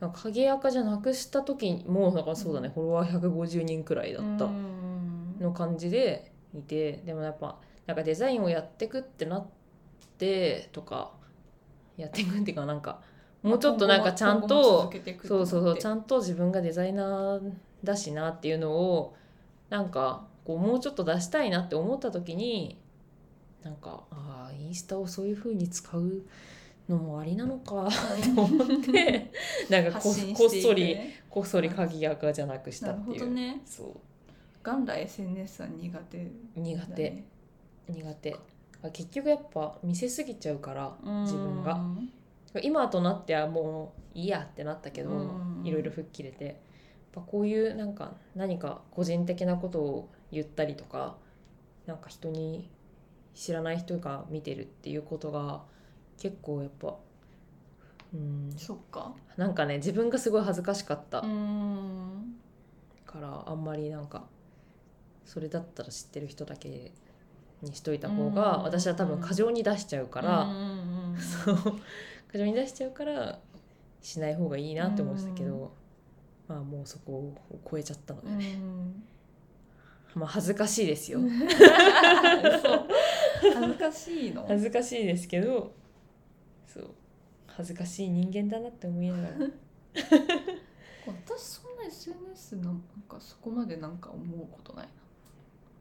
[0.00, 5.36] 影垢じゃなくした時もなんかそうだね、フォロワー150人くらいだったうん。
[5.40, 9.46] の感じでいてでもやっぱなんかデザインをやってくってなっ
[10.18, 11.12] てとか
[11.96, 13.00] やっていくっていうかなんか
[13.42, 14.92] もうちょっとなんかちゃんと
[15.24, 19.16] そうそうそうちんゃんと自分がデザイナーだしなっていうのを
[19.68, 21.76] なんかこうもうちょっと出したいなって。
[21.76, 22.81] 思った時に
[23.62, 26.22] なんかああインスタをそういう風に使う
[26.88, 27.90] のもありなのかっ
[28.22, 29.30] て思って
[29.70, 30.96] なんかここっそり
[31.30, 33.60] こっそり鍵垢じゃなくしたっていう、ね。
[33.64, 33.90] そう。
[34.64, 36.30] 元来 SNS は苦手。
[36.56, 37.24] 苦手、
[37.88, 38.36] 苦手。
[38.92, 41.74] 結局やっぱ見せすぎちゃうから自分が。
[41.74, 42.10] うん
[42.62, 45.62] 今となってはもういいやってなったけどうん。
[45.64, 46.44] いろいろ吹っ切れて。
[46.44, 46.54] やっ
[47.12, 51.16] ぱこういうなんか何か個人的なことを言ったりとか
[51.86, 52.68] なんか人に
[53.34, 55.62] 知らない人が見てるっていうことが
[56.18, 56.96] 結構やっぱ
[58.14, 58.52] うん。
[58.56, 59.14] そっか。
[59.36, 61.20] なんかね自分がすごい恥ずかしかった。
[61.20, 62.36] うん。
[63.06, 64.24] からあんまりなんか
[65.24, 66.92] それだったら知ってる人だけ
[67.62, 68.62] にしといた方がうん。
[68.64, 70.48] 私は多分過剰に出しちゃうから。
[71.44, 71.56] そう。
[72.30, 73.38] 過剰に出しちゃうから
[74.00, 75.72] しない方がいいなって思ってたけど、
[76.48, 79.02] まあもうそこを超えちゃったので、うん。
[80.14, 81.20] まあ恥ずかしいですよ、
[83.50, 84.44] 恥ずかしいの？
[84.46, 85.72] 恥ずかしいですけど
[86.66, 86.90] そう
[87.46, 89.28] 恥ずかしい人間だなって思いながら。
[91.06, 94.92] 私そんな SNS なんかそこまでなんか思うことないな。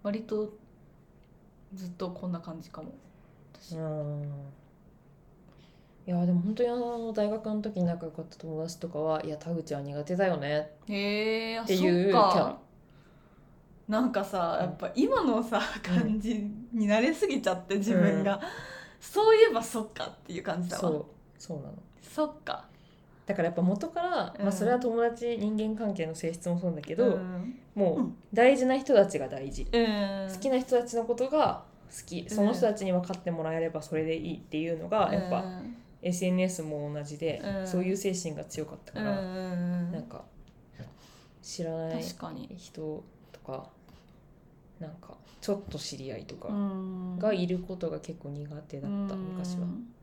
[0.03, 0.53] 割と
[1.75, 2.91] ずっとこんな感じかも。
[3.53, 3.77] 私。
[3.77, 4.23] うん
[6.07, 10.71] いやでも本当にあの大学の時に仲良かった友達とかは「いや田口は苦手だよね。
[10.89, 12.29] へえ」あっていうキャラ。
[12.33, 12.59] か
[13.91, 18.39] なんかさやっぱ今のさ感じに慣れすぎちゃって自分が、
[19.01, 20.81] そういえばそっかっていう感じだわ。
[20.81, 21.05] そう
[21.37, 21.73] そうなの。
[22.01, 22.65] そっか。
[23.25, 24.43] だからやっぱ元から、うん。
[24.43, 27.59] まあ、それは友達人間関係の性質もそうだけど、うん。
[27.75, 30.29] もう大事な人たちが大事、うん。
[30.33, 32.29] 好きな人たちのことが好き。
[32.29, 37.67] その人たちに分かってもらえればそれでいいっていうのがやっぱうん SNS も同じでうん。
[37.67, 39.91] そういう精神が強かったかうらん。
[39.91, 40.23] なんか
[41.41, 42.49] 知らない確かに。
[42.57, 43.69] 人とか
[44.81, 47.19] なんかちょっと知り合いとかうん。
[47.19, 49.65] がいることが結構苦手だった昔は。
[49.67, 49.93] うん。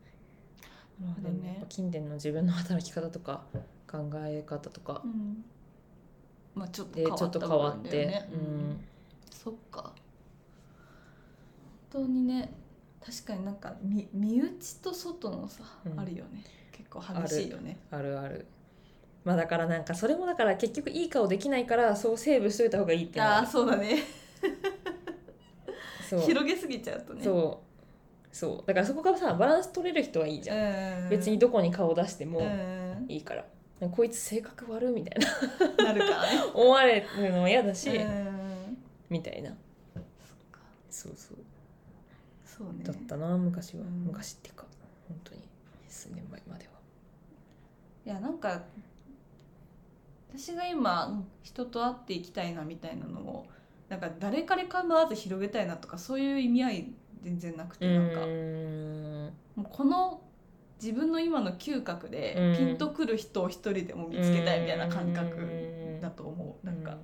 [1.00, 3.44] なるほどでもやっねぱ近年の自分の働き方とか
[3.90, 5.44] 考え方とかうん。
[6.54, 8.80] まあちょっとでちょっと変わって、うん。
[9.30, 9.92] そっか。
[11.90, 12.52] 本当にね
[13.04, 16.00] 確かになんか身身内と外のさ、うん。
[16.00, 16.44] あるよね。
[16.72, 17.78] 結構激しいよね。
[17.90, 18.46] あるある。
[19.24, 24.02] まあだからなんかそれもだから結局いい顔できないからそうセーブしといた方がいいってああそうだね
[26.08, 26.20] そう。
[26.20, 27.22] 広げすぎちゃうとね。
[27.22, 28.36] そう。
[28.36, 28.66] そう。
[28.66, 33.44] だからそこからさバランス取れる人はいいじゃん、うん別にどこに顔出してもうんいいから、
[33.80, 35.18] なんかこいつ性格悪みたい
[35.76, 35.84] な。
[35.84, 36.42] なるからね。
[36.54, 38.78] 思われるのも嫌だし、うん
[39.10, 39.50] みたいな。
[39.50, 39.56] そっ
[40.50, 40.60] か。
[40.90, 41.38] そうそう。
[42.44, 42.84] そうね。
[42.84, 44.04] だったな昔は、うん。
[44.04, 44.66] 昔っていうか
[45.08, 45.42] 本当に。
[45.88, 46.72] 数年前までは。
[48.06, 48.62] いやなんか
[50.30, 53.46] 私が今人と会っていきたいなみたいなのも
[53.88, 58.20] なんか誰彼構わず広げたいなとかそういう意味合い全然なくてなんか。
[59.70, 60.20] この
[60.80, 62.56] 自分の今の嗅覚でうん。
[62.56, 66.66] ピンとくる人を一人でも見つけたいみたいな感覚だと思う。
[66.66, 66.96] なんか。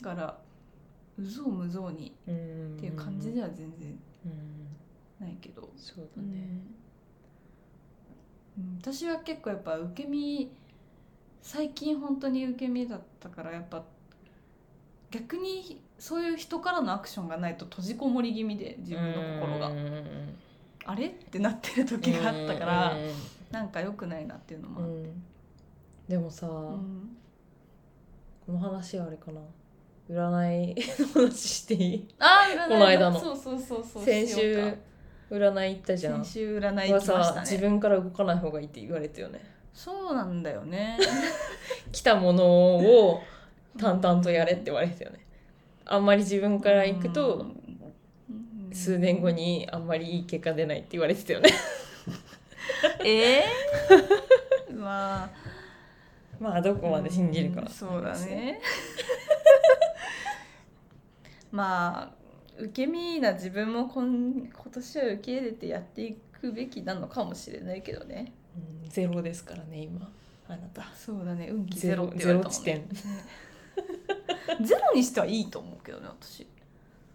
[0.00, 0.38] だから
[1.18, 2.24] うぞうむぞうにっ
[2.78, 5.26] ていう感じでは全然うん。
[5.26, 6.62] ないけど、そうだね、
[8.58, 8.64] うん。
[8.64, 8.78] うん。
[8.80, 10.50] 私は結構やっぱ受け身
[11.40, 13.84] 最近本当に受け身だったからやっぱ
[15.12, 19.70] 逆にそういう人からのアクションがないと閉じこもり気味で自分の心が。
[20.86, 21.06] あれ？
[21.06, 23.10] ってなってる時があったからうん。
[23.52, 25.22] なんか良くないなっていうのもあって、うん。
[26.08, 27.16] でもさ、うん。
[28.46, 29.40] この話はあれかな。
[30.10, 32.08] 占いの話していい？
[32.18, 33.20] あー占いこの間の。
[33.20, 34.04] そうそうそうそう。
[34.04, 34.76] 先週
[35.30, 36.24] 占い行ったじゃん。
[36.24, 39.40] 先週占いは行きましたさ自ね分から動かない方がいいって言われたよね。
[39.72, 40.98] そうなんだよね。
[41.92, 42.44] 来たもの
[42.76, 43.22] を
[43.78, 45.20] 淡々とやれって言われてたよね。
[45.84, 48.74] あんまり自分から行くとうん。
[48.74, 51.50] 数年後にあんまりいい結果出ないって言われてたよね。
[53.04, 53.44] ええ
[54.72, 55.30] まあ。
[56.40, 58.60] まあどこまで信じるかうんそうだね。
[61.52, 62.22] まあ
[62.58, 68.32] 受け身な自分も今今年は受け入れてやっていくべきなのかもしれないけどね。
[68.56, 70.10] うんゼロですからね今。
[70.48, 70.82] あなた。
[70.94, 71.48] そうだね。
[71.50, 72.80] 運気ゼロゼロって言われたもんゼロ地点。
[72.80, 72.88] ね
[74.60, 76.46] ゼロにしてはいいと思うけどね私、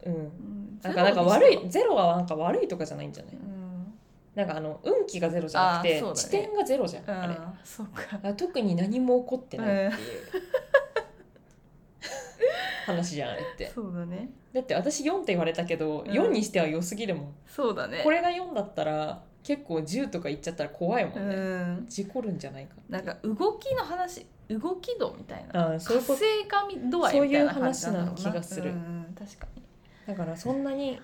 [0.05, 0.13] うん。
[0.13, 3.35] うんなんかなんか悪いゼロはなんか悪いとかじゃないんじゃない？
[3.35, 3.93] うん、
[4.35, 6.13] なんかあの運気がゼロじゃなくて、ね。
[6.13, 7.35] 地点がゼロじゃん、あれ。
[7.63, 8.19] そうか。
[8.23, 9.97] あ特に何も起こってないっていう、
[12.85, 13.71] 話じゃんあれって。
[13.73, 14.29] そうだね。
[14.53, 16.07] だって私4って言われたけど、うん。
[16.11, 17.33] 4にしては良すぎるもん。
[17.47, 18.01] そうだね。
[18.03, 21.35] これが4だったら結構10とか言っちゃったら怖いもうんね、
[21.83, 21.85] ん。
[21.87, 25.79] 事故るんじゃないかなんか動きの話動き度みたいな。
[25.79, 26.13] そういうこと。
[26.15, 28.17] 活性化度合いみたいな感じなんだろうな。
[28.17, 28.71] そういう話な気がする。
[28.71, 29.63] うん確かに。
[30.05, 30.99] だからそんなに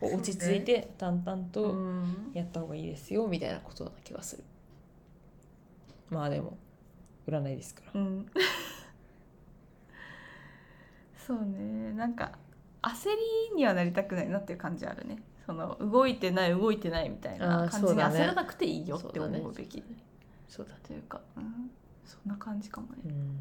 [0.00, 2.30] こう落ち着いて淡々うとん。
[2.34, 4.44] やった方がいいですよみたいなことな気がする。
[6.08, 6.56] まあでも
[7.26, 8.00] 占いですから。
[8.00, 8.26] うん。
[11.26, 11.92] そうね。
[11.94, 12.30] なんか
[12.82, 13.08] 焦
[13.50, 19.82] りにはなりたくないなっていう感じあるねその動いてない動いてないみたいな感じに焦らなくていいよって思うべき
[20.48, 20.80] そうだね。
[20.86, 21.70] というか、うん、
[22.04, 22.94] そんな感じかもね。
[23.04, 23.38] うん、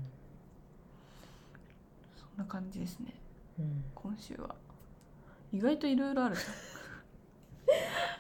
[2.16, 3.14] そんな感じですね。
[3.60, 4.54] うん、今週は。
[5.52, 6.42] 意外といろいろあるじ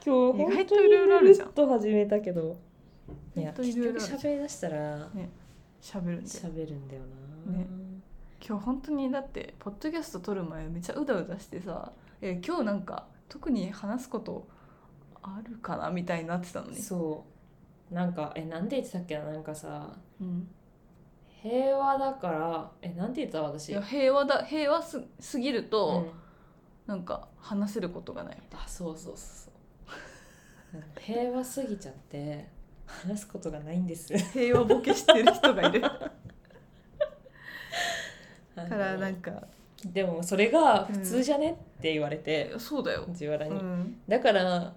[0.05, 1.49] 今日意外といろいろあるじゃん。
[1.53, 2.57] と始めたけど。
[3.35, 5.29] いや結局喋りだしたらゃん
[5.81, 7.01] 喋るんで喋るんだよ
[7.45, 7.67] な、ね。
[8.43, 14.47] 今日本当にだってポッドキャスト撮る前めっちゃうだうだしてさえ今日なんか特に話すこと
[15.21, 17.25] あるかなみたいになってたのに、そ
[17.91, 17.93] う。
[17.93, 20.47] なんかえなんて言ってたっけななんかさうん、
[21.43, 23.69] 平和だからえなんて言ってた私？
[23.69, 26.11] いや平和だ平和すすぎると、うん。
[26.87, 29.53] なんか話せることがないあそうそうそう
[30.73, 30.83] そう。
[30.99, 32.47] 平和すぎちゃって
[32.85, 34.15] 話すことがないんです。
[34.17, 35.81] 平和ボケしてる人がいる。
[35.89, 35.89] か
[38.67, 39.47] からなんか
[39.83, 44.73] でもそれが普通じゃね、って言われてそうだよ、藤原に、うん、だから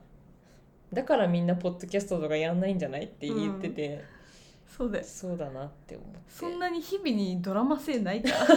[0.93, 4.05] だからみんなポッドキャストとかやんないんじゃないって言ってて、
[4.79, 5.05] そうだよ。
[5.05, 6.19] そうだなって思って。
[6.29, 8.31] そんなに日々にドラマ性ないか。
[8.31, 8.37] ら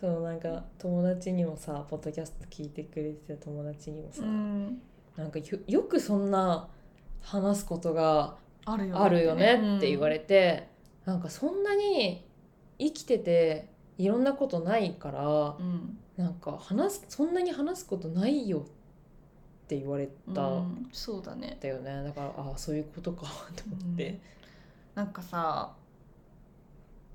[0.00, 4.82] そうなんか友達にもさポッドキャスト聞いてくれてた友達にもさ、うん。
[5.16, 6.68] なんかよよくそんな
[7.22, 8.36] 話すことが
[8.66, 10.68] あるよあるよねって言われれて、
[11.04, 12.24] なんかそんなに
[12.78, 13.69] 生きてて
[14.00, 18.62] いろんなことないからうん、なんか話すそんなに話すことないよっ
[19.68, 20.42] て言われた。
[20.42, 21.58] うんんそうだね。
[21.60, 22.02] だよね。
[22.02, 24.18] だからああそういうことかと思って、
[24.94, 25.72] なんかさ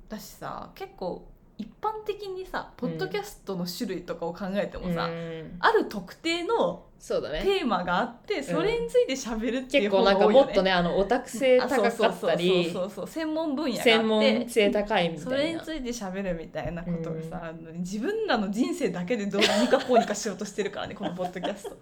[0.08, 1.28] 私さ結構
[1.58, 5.56] 一般的にさポッドキャストの種類とかを考えてもさ、うん。
[5.60, 7.42] ある特定のそうだね。
[7.44, 10.46] テーマがあってそれについて喋るっていう方結構なんかが多いよね。
[10.48, 12.84] もっとねあのオタク性あ高かそうそうったりそう。
[12.84, 15.44] そうそう専門分野があって専門性高いみそたいな。
[15.44, 21.78] れについて喋るみたいなことがさ、あの自分らの人生だけでどうにかこうにかしようとしてるからね このポッドキャスト。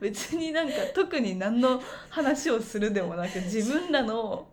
[0.00, 1.80] 別になんか特に何の
[2.10, 4.48] 話をするでもなく自分らの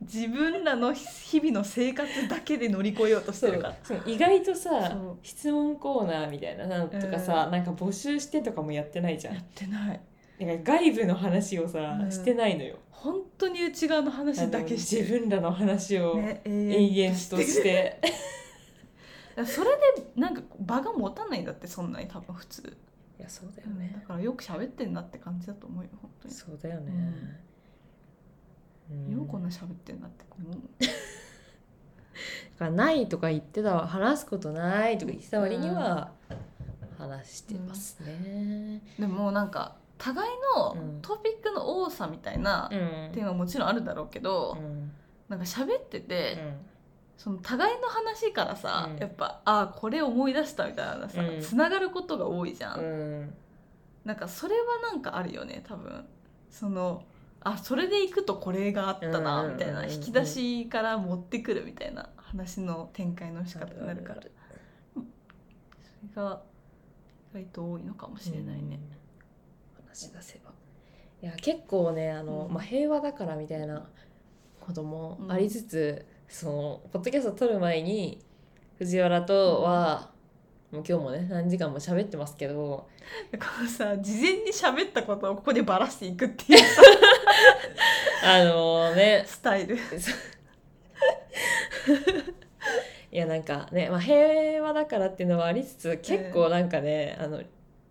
[0.00, 3.76] 自分らの日々の生活だけで乗り越えようとしてるから。
[3.82, 7.52] そう意外とさ質問コーナーみたいなのとかさ、うん。
[7.52, 9.34] なんか募集してとかもやってないじゃん。
[9.34, 10.00] やってない。
[10.40, 12.10] なんか外部の話をさ、うん。
[12.10, 12.76] してないのよ。
[12.90, 14.96] 本当に内側の話だけして。
[14.96, 18.00] る、自分らの話をね、永遠として、
[19.46, 22.76] それでなんか場が持たないんだってそんなに多分普通、
[23.18, 26.34] いやそうだよだね、からよく喋ってんなって感じだと思うよ本当に。
[26.34, 27.53] そうだよね、うん
[29.10, 30.88] ようこんな喋ってんなって思うだ
[32.58, 33.86] からないとか言ってたわ。
[33.86, 36.12] 話すことないとか言ってた割には
[36.98, 38.80] 話してますね。
[38.98, 41.00] でもなんか互いのうん。
[41.02, 43.12] トピックの多さみたいなうん。
[43.12, 44.92] テーマももちろんあるだろうけど、うん。
[45.28, 46.54] なんか喋ってて、うん。
[47.16, 48.98] その互いの話からさ、うん。
[48.98, 51.40] やっぱああこれ思い出したみたいなさ、うん。
[51.40, 53.34] つながることが多いじゃん、うん。
[54.04, 56.04] なんかそれはなんかあるよね多分。
[56.50, 57.02] その
[57.44, 59.86] あそれでいくとこれがあったなうんみたいな。
[59.86, 64.22] 引き出しから持ってくるみたいな話の展開の仕方になるから。
[64.22, 64.28] そ
[64.98, 66.42] れが
[67.32, 68.80] 意外と多いのかもしれないね。
[69.76, 69.86] うん。
[69.86, 70.52] 話し出せば
[71.22, 72.54] いや結構ねあの、うん。
[72.54, 73.86] まあ、平和だからみたいな
[74.60, 78.24] こともありつつ、そのポッドキャスト撮る前に
[78.78, 80.10] 藤原とは、
[80.72, 82.88] もう今日もね何時間も喋ってますけど。
[83.32, 86.82] このさ事前に喋ったことをここでバラしていくっていうさ
[88.24, 89.24] あのね。
[89.26, 89.76] スタイル。
[93.12, 97.40] いやなんかね、まあ、平和だからっていうのはありつつ結構なんかね、あの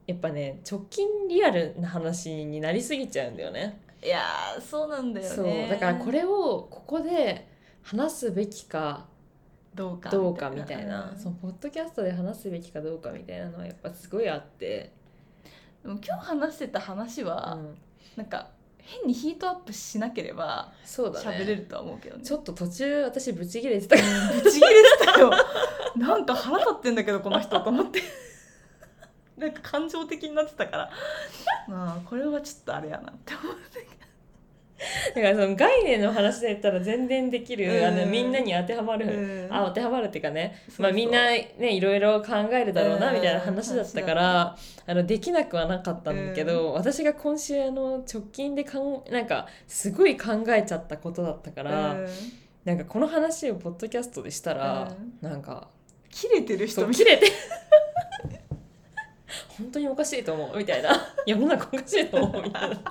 [0.05, 3.79] やっぱね直近リアルな話になりすぎちゃうんだよね。
[4.03, 5.35] いやーそうなんだよね。
[5.35, 5.69] そう。
[5.69, 7.47] だからこれをここで
[7.83, 9.07] 話すべきか
[9.73, 14.91] どうかどうかみたいな、うんそのポッドキャストで話すべきかどうかみたいなのはやっぱすごいあって、
[15.83, 17.77] でも今日話してた話うは、ん、
[18.15, 18.49] なんか
[18.83, 21.37] 変にヒートアップしなければそうだね。
[21.37, 22.23] 喋れるとは思うけどね。
[22.23, 24.41] ちょっと途中私ブチギレてたから。
[24.41, 24.67] ぶち切れ
[24.99, 25.31] てたよ。
[25.95, 28.01] なんか腹立ってんだけどこの人と思って。
[29.37, 30.91] なんか感情的になってたから。
[31.67, 33.55] まあこれはちょっとあれやなって思う
[35.15, 37.85] だからその概念の話で言ったら全然できる、うん。
[37.85, 39.53] あのみんなに当てはまる、うん。
[39.53, 43.15] あ当てはまるっていうかねまあ、みんなねいろいろ考えるだろうなうん。
[43.15, 52.07] みたいな話だったから、あのできなくはなかったんだけど、う私が今週あの直近でかんなんかすごい考えちゃったことだったから、うん。
[52.65, 55.67] なんかこの話をポッドキャストでしたら、うなんか
[56.09, 57.27] 切れてるそ人切れて。
[59.57, 60.89] 本当におかしいと思うみたいな。
[61.25, 62.83] 世の中おかしいと思うみたいなな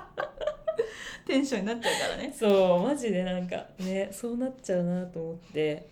[1.25, 2.35] テンションになっちゃうからね。
[2.37, 5.87] そうマジでなんかねそうなっちゃうなと思って、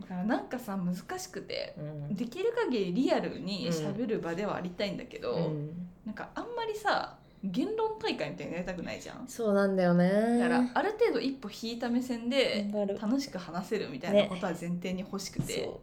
[0.00, 2.14] だからなんかさ難しくてうん。
[2.14, 5.88] できる限りリアルに喋る場ではありたいんだけど、うん。
[6.04, 9.24] なんかあんまりさ言論大会みたいになりたくないじゃん。
[9.28, 10.38] そうなんだよね。
[10.38, 12.70] だからある程度一歩引いた目線で
[13.00, 15.80] 楽しく話せるみたいなことは前提に欲しくて、そう。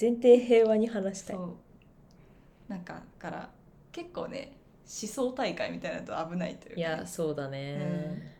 [0.00, 1.36] 前提平和に話したい。
[2.68, 3.50] なんかだから
[3.92, 8.35] 結構ね思想大会みたいなのと危ないというかいやそうだね、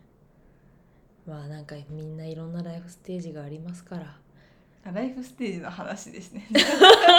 [1.27, 4.15] まあなんかみんないろんなライフステージがありますから。
[4.93, 6.47] ライフステージの話ですね。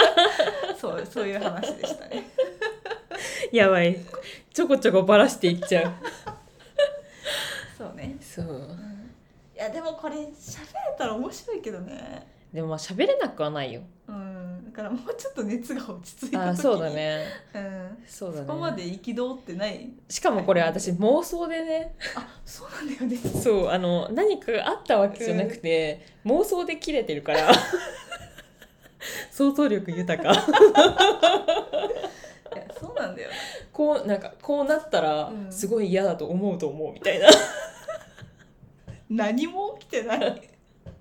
[0.81, 2.23] そうそういう話でしたね。
[3.51, 3.97] やばい。
[4.51, 5.93] ちょこちょこばらしていっちゃう。
[7.77, 8.45] そうね、そう。
[8.45, 9.11] うん。
[9.55, 10.31] いやでもこれ喋れ
[10.97, 12.27] たら面白いけどね。
[12.51, 13.81] でもまあ喋れなくはないよ。
[14.07, 14.38] うん
[14.69, 16.49] だからもうちょっと熱が落ち着いた時に。
[16.49, 17.25] あそうだね。
[17.55, 17.97] うん。
[18.05, 18.47] そうだね。
[18.47, 19.89] そこまで憤ってない。
[20.07, 21.95] しかもこれ私妄想でね。
[22.15, 23.17] あそうなんだよね。
[23.17, 27.51] そうあの何かがあったわけじゃなくて、妄想で切れてるから。
[29.31, 30.31] 想像力豊か。
[30.31, 30.33] い
[32.55, 33.29] やそうなんだよ。
[33.29, 33.35] ね
[33.73, 35.51] こうなんかこうなったらうん。
[35.51, 37.27] すごい嫌だと思うと思うみたいな。
[39.09, 40.48] 何も起きてない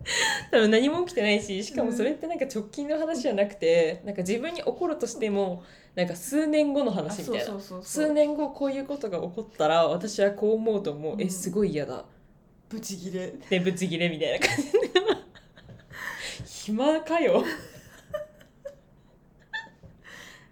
[0.51, 5.63] 多分何も起きてないししかもそれってなんか直近の話じゃなくてなんか自分に起こるとしても
[5.95, 7.61] なんか数年後の話みたいな。
[7.83, 11.21] 数年後こういうことが起こったら私はこう思うと思う、うん。
[11.21, 12.05] えすごい嫌だ。
[12.69, 13.33] ブチギレ。
[13.51, 14.71] でブチギレみたいな感じ。
[14.73, 14.79] で
[16.47, 17.45] 暇かよ。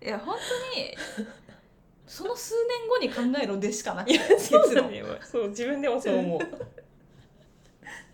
[0.03, 0.37] いや本
[0.75, 0.97] 当に
[2.07, 2.55] その数
[3.01, 4.59] 年後に考えろでしかなくてそ
[5.43, 6.41] う自分でもそう思う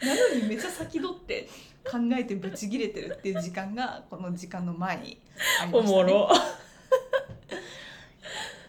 [0.03, 1.49] なのにめっちゃ先取って
[1.85, 5.21] 考えてブチギレてるっていう時間がこの時間の前に
[5.61, 6.29] ありました、ね、おもろ。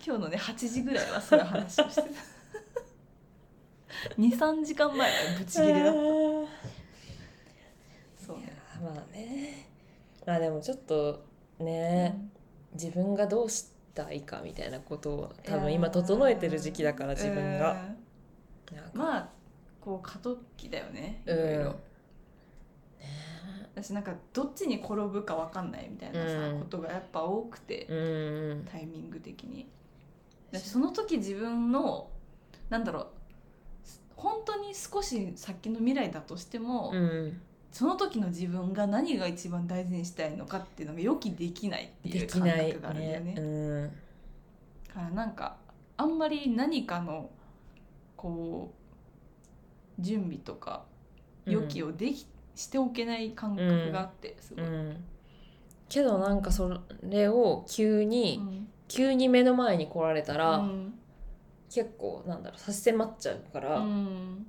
[0.05, 2.07] 今日のね8時ぐらいはそういう話をしてた。
[4.17, 5.93] 23時間前はブチギレだった。
[5.93, 5.99] そ
[8.33, 9.69] うね、まあね。
[10.25, 11.23] まあでもちょっと
[11.59, 12.17] ね、
[12.73, 17.77] 自分がどうしたいかみたいなことを多分今整えてる時期だから自分が、
[18.71, 18.77] うん。
[18.77, 18.91] なんか。
[18.93, 19.29] まあ
[19.83, 21.37] こう過渡期だよねいうん。
[21.37, 21.75] ろいろ、
[23.75, 26.59] 私なんかどっちに転ぶか分かんないみたいなさ、うん。
[26.61, 29.67] ことがやっぱ多くて、うんうんタイミング的に。
[30.53, 32.09] その時自分の
[32.69, 33.07] なんだろう
[34.15, 37.41] 本当に少し先の未来だとしても、うん。
[37.71, 43.33] その時の自分が何が一番大事にしたいのかっていうのが予期できないっていう感覚があるんだよね。
[43.33, 43.41] ね。
[43.41, 43.43] う
[43.87, 43.91] ん。
[44.87, 45.57] だからなんか
[45.97, 47.31] あんまり何かの
[48.15, 48.82] こう
[49.99, 50.85] 準備とか
[51.45, 55.03] 予期をでき、しておけない感覚があってすごい、うん。
[55.89, 58.67] けどなんかそれを急に、うん。
[58.87, 60.93] 急に目の前に来られたら、うん。
[61.73, 64.45] 結構なんだろう差し迫っちゃうから、うん。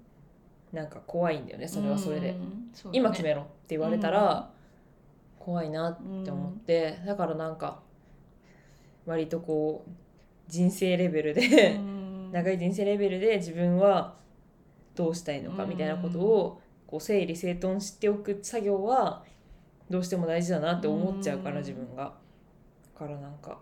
[0.72, 2.70] なんか怖いんだよねそれはそれで、うん。
[2.74, 2.98] そね。
[2.98, 4.50] 今決めろって言われたら、
[5.38, 7.80] 怖いなって思って、だからなんか
[9.06, 9.90] 割とこう
[10.48, 12.04] 人生レベルで、うん。
[12.32, 14.16] 長い人生レベルで自分は
[14.94, 19.24] どうしたいのかみたいなことをこう整理整頓しておく作業は
[19.90, 21.62] どうしても大事だなって思っちゃうからうん。
[21.62, 22.14] 自分が。
[22.94, 23.58] だからなんか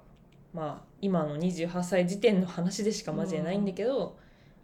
[0.52, 4.18] まあ今の28歳時点の話でしかマジでないんだけど、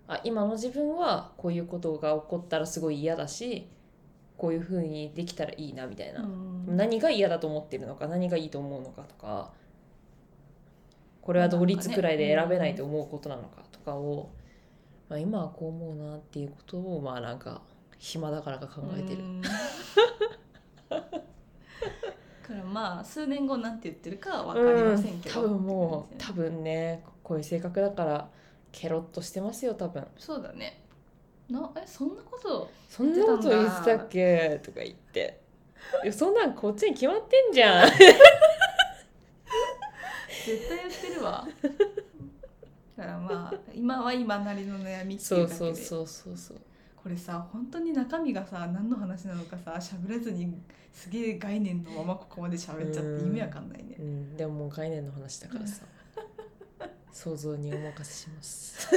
[0.06, 3.68] あ今の自分はこういうことが起こったらすごい嫌だし
[4.36, 6.76] こういう風にできたらいいなみたいな、うん。
[6.76, 9.52] 何が嫌だと思ってるのか何がいいと思うのかとか
[11.28, 14.30] これは同率くらいで選べないと思うことなのかとかを、
[15.08, 17.62] まあ、今はこう思うなっていうことをまあなんか
[17.98, 19.22] 暇だからか考えてる。
[20.88, 20.94] か
[22.54, 25.48] らまあ数年後なんて言ってるかは分かりませんけど、うん。
[25.48, 28.28] 多分もう多分ねこういう性格だから
[28.72, 30.06] ケロッとしてますよ多分。
[30.18, 30.82] そうだね。
[31.50, 34.60] なえそんなことそんなこと言ってたっけ？
[34.62, 35.40] とか言って。
[36.04, 37.90] いやそんなんこっちに決まってんじゃん。
[40.44, 41.46] 絶対言ってるわ。
[41.62, 41.68] だ
[42.98, 45.56] からまあ今は今なりの悩みっていそううだけで。
[45.56, 46.56] そうそうそうそう
[46.96, 50.52] これさ本当に中身がさ何の話なのかさ喋らずに
[50.92, 53.96] すげえ概念のままここまで喋っちゃって意味わかんないね。
[53.98, 55.84] うんでももう概念の話だからさ。
[57.12, 58.94] 想像にお任せします。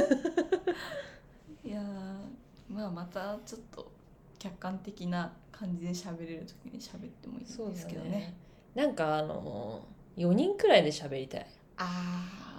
[1.63, 3.91] いやーまあまたちょっと
[4.37, 8.35] 客観的な感じで喋れる時に喋ってもいいんですけどね。
[8.75, 9.85] なんかあの
[10.17, 11.47] 4人くらいで喋りたい。
[11.77, 12.50] あー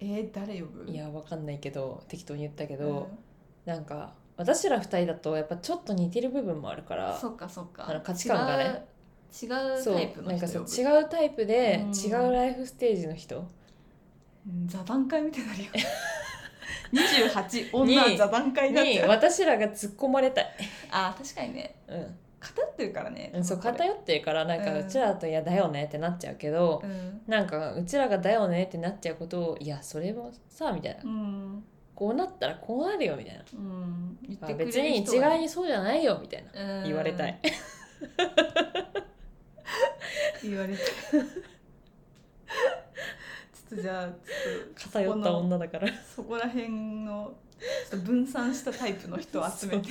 [0.00, 0.90] えー、誰呼ぶ？
[0.90, 3.08] いやわかんないけど適当に言ったけけど、
[3.64, 7.88] なんか私ら2人だとやっぱちょっと似てる部分もあるからそっかそっか。
[7.88, 8.84] あの価値観がね。
[9.42, 9.48] 違う
[9.84, 11.90] タイプのなんか人そう違うタイプでうん。
[11.92, 13.38] 違うライフステージの人。
[13.38, 13.42] う
[14.50, 15.70] ん座談会みたいになるよ。
[16.92, 20.46] 28女に座談会になっにちゃう私らが突っ込まれたい、
[20.90, 21.74] あー確かにね。
[21.88, 27.22] うん偏ってるからねうん、そう偏ってるからなんかうちらだと「いやだよね」ってなっちゃうけど、うん。
[27.26, 31.02] なんかうちらが「だよね」ってなっちゃうことを「いやそれもさ」みたいな。
[31.04, 31.64] うん、
[31.94, 33.44] こうなったらこうなるよみたいな。
[33.54, 36.78] うん、言ってあくれる別に一概にそうじゃないよみたいな。
[36.78, 36.84] うん。
[36.84, 37.40] 言われたい。
[40.42, 40.86] 言われたい。
[40.86, 41.20] ちょ
[43.74, 44.12] っとじゃあちょっ
[44.92, 45.88] と偏った女だから。
[46.14, 46.68] そこら辺
[47.04, 47.34] の
[48.04, 49.88] 分散したタイプの人を集めて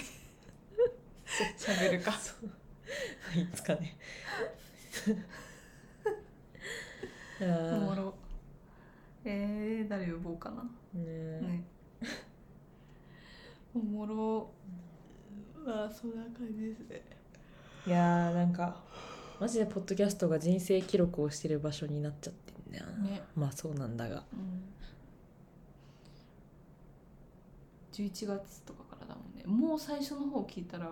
[1.57, 2.11] 喋るか。
[2.11, 2.49] そう。
[3.39, 3.97] いつかね。
[7.41, 8.13] おもろ。
[9.25, 10.63] えー、誰呼ぼうかな。
[10.93, 11.63] ねね。
[13.73, 14.51] おもろ。
[15.65, 17.01] まあそんな感じですね。
[17.87, 18.83] いやーなんか
[19.39, 23.21] マジでポッドキャストが人生記録をしてる場所になっちゃってんだよな、ね。
[23.35, 24.23] まあそうなんだが。
[24.33, 24.63] うん。
[27.91, 29.43] 11月とかからだもんね。
[29.45, 30.89] もう最初の方聞いたら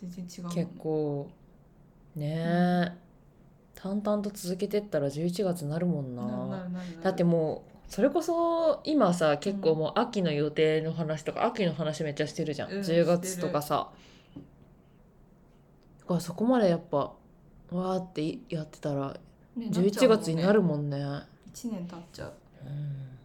[0.00, 0.54] 全然違うね。
[0.54, 1.30] 結構
[2.16, 2.34] ね。
[2.36, 2.92] え、
[3.74, 6.68] 淡々と続けてったら11月になるもんな。
[7.02, 13.90] だってもうそれこそ今さ結構もう秋の予定の話とか秋の話めっちゃしてるじゃん、うん10月とかさ。
[16.00, 19.16] だからそこまでやっぱわーってやってたら
[19.56, 20.98] ね11月になるももんね。
[20.98, 22.32] 1年経っちゃう。
[22.64, 23.18] うん。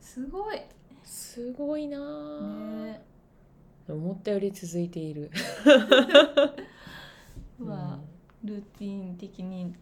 [0.00, 0.60] すごい。
[1.04, 2.84] すごいなー。
[2.84, 3.09] ね
[3.90, 5.30] 思ったより続いている。
[7.58, 7.98] まあ
[8.44, 9.74] ルーティン的に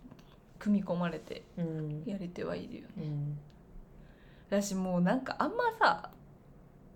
[0.58, 2.02] 組み込まれてうん。
[2.04, 3.04] やれてはいるよね。
[3.04, 3.38] うん。
[4.50, 6.10] だしもうなんかあんまさ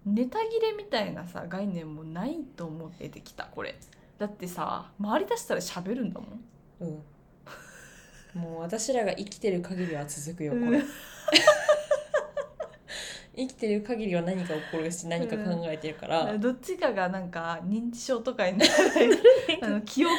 [0.05, 3.79] ネタ切れみたいなさ概念もないと思っててきたこれ。
[4.19, 6.45] だってさ回り出したら喋るんだもん。
[6.81, 7.03] うん。
[8.41, 10.85] もう私らが生きてる限りは続くよこれ、うん
[13.35, 19.09] 生きてる限りは何か起こるし何か考えてるから、どっちかがなんか認知症とかにならない
[19.63, 20.13] あの記憶、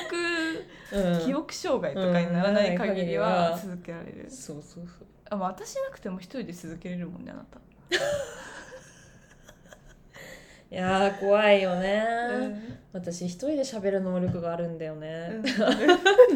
[0.92, 1.26] うん。
[1.26, 3.62] 記憶障害とかにならない限りはうん。
[3.62, 5.08] 続けられる、そうそうそう。
[5.30, 7.60] あ、まあ、私なくても一人で続けれるもんねあなた、
[10.76, 12.80] いやー怖いよね、うん。
[12.94, 15.44] 私一人で喋る能力があるんだよね、うん。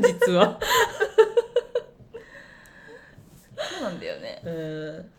[0.02, 0.60] 実は。
[3.80, 4.40] そうなんだよね。
[4.46, 4.50] う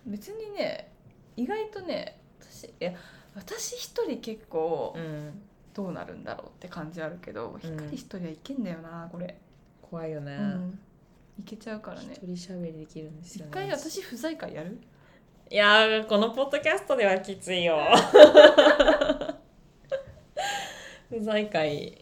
[0.06, 0.12] ん。
[0.12, 0.92] 別にね
[1.38, 2.92] 意外とね私いや
[3.34, 5.42] 私一人結構うん
[5.74, 7.60] どうなるんだろうって感じあるけど、うん。
[7.60, 9.38] 光一人はいけんだよなこれ、
[9.80, 10.76] 怖いよね、うん。
[11.38, 12.14] いけちゃうからね。
[12.14, 13.52] 一人喋りできるんです一よね。
[13.52, 14.76] 回私不在会やる？
[15.50, 17.78] いやーこのポッドキャストではきついよ。
[21.08, 21.96] 不在会。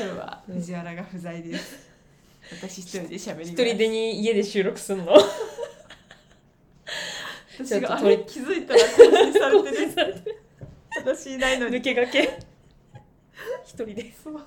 [0.00, 1.88] 今日は藤原が不在です、
[2.60, 3.52] 私一人で喋ります。
[3.52, 5.16] 一人でに家で収録すんの
[7.58, 8.86] 私があれ気づいたら更
[9.16, 10.42] 新されてるされてる
[11.04, 11.78] 私いないのに。
[11.78, 12.38] 抜けがけ。
[13.64, 14.40] 一人でそう。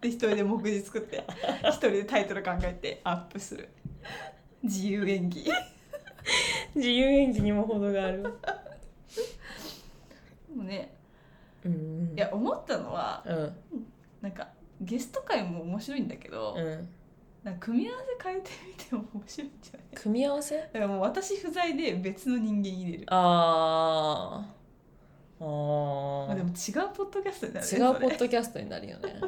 [0.00, 1.24] で一人で目次作って。
[1.64, 3.68] 一人でタイトル考えてアップする。
[4.62, 5.44] 自由演技。
[6.74, 8.22] 自由演技にも程がある。
[8.22, 8.30] で
[10.54, 10.94] もね。
[11.64, 12.12] うん。
[12.16, 13.54] いや思ったのはうん。
[14.20, 14.48] なんか
[14.80, 16.88] ゲスト会も面白いんだけど、うん
[17.48, 19.86] なんか組み合わせ変えてみても面白いんじゃない？
[19.94, 20.56] 組み合わせ？
[20.58, 23.04] だからもう私不在で別の人間入れる。
[23.08, 24.44] あ
[25.40, 26.54] あまあ、でも違う
[26.94, 29.20] ポッドキャストになるね違うポッドキャストになるよね。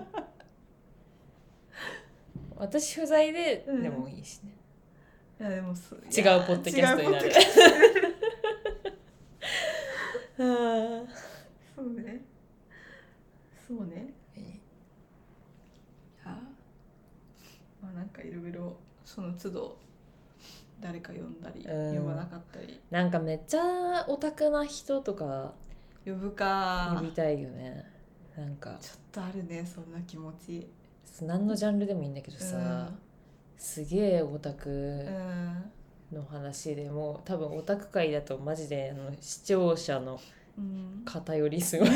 [2.56, 3.82] 私不在でうん。
[3.82, 4.52] でもいいしね、
[5.40, 7.26] いやでもそう違うポッドキャストになる。
[7.28, 8.16] 違うポッドキャストになる。
[11.06, 11.12] あ
[11.76, 12.20] そうね。
[13.66, 14.60] そうねーい
[16.26, 16.36] や
[17.80, 19.78] まあなんかいろいろその都度
[20.80, 21.99] 誰か呼んだり、うん。
[21.99, 22.80] 呼ばなかったり。
[22.91, 25.53] なんかめっちゃオタクな人とか
[26.05, 26.97] 呼ぶか。
[26.99, 27.84] 呼びたいよね。
[28.36, 28.76] なんか。
[28.80, 30.66] ちょっとあるねそんな気持ち。
[31.22, 32.99] 何のジャンルでもいいんだけどさ、うん。
[33.59, 36.16] すげえオタクうん。
[36.16, 40.18] の話でもう多分オタク界だとマジであの視聴者の
[40.59, 41.88] うん、偏りすごい。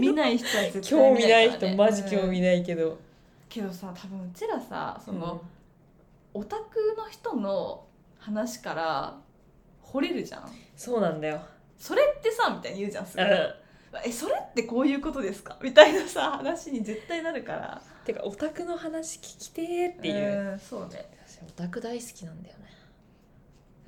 [0.00, 2.98] 見ない人は絶対 興味ない人マジ興味うんないけど、
[3.48, 5.42] けどさ多分うちらさその、
[6.34, 6.40] うん。
[6.40, 7.86] オタクの人の
[8.18, 9.16] 話から
[9.82, 10.50] 惚れるじゃん。
[10.76, 11.40] そうなんだよ、
[11.78, 13.54] それってさみたいに言うじゃんすごい、うん、
[14.04, 15.56] えそれってこういうことですか？
[15.62, 17.82] みたいなさ話に絶対なるから。
[18.04, 21.10] てかオタクの話聞きてーっていう、うんそうね。
[21.26, 22.64] 私オタク大好きなんだよね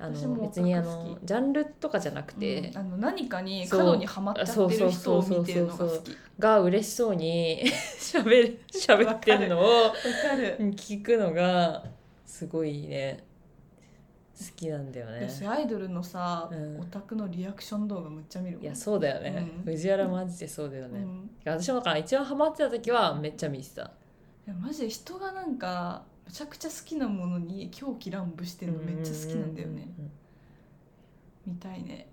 [0.03, 6.17] あの別にあのジャンルとかじゃなくて、うんあの何かに過度にはまっちゃってる人を見てるのが好き。
[6.39, 7.61] が嬉しそうに
[7.99, 9.93] 喋る喋ってるのを
[10.59, 11.83] 聞くのが
[12.25, 13.23] すごいね。
[14.41, 15.29] 好きなんだよね。
[15.29, 16.79] 私アイドルのさ、うん。
[16.79, 19.63] オタクのリアクション動画むっちゃ見るいやそうだよね、うん。
[19.73, 21.29] 藤原マジでそうだよね、うん。
[21.45, 23.83] 私もだから一番ハマってた時はめっちゃ見てた。
[23.83, 30.11] いやマジで人がなんかめちゃくちゃ好きなものに狂気乱舞してるのめっちゃ好きなんだよね、うううん
[31.45, 32.07] 見たいね。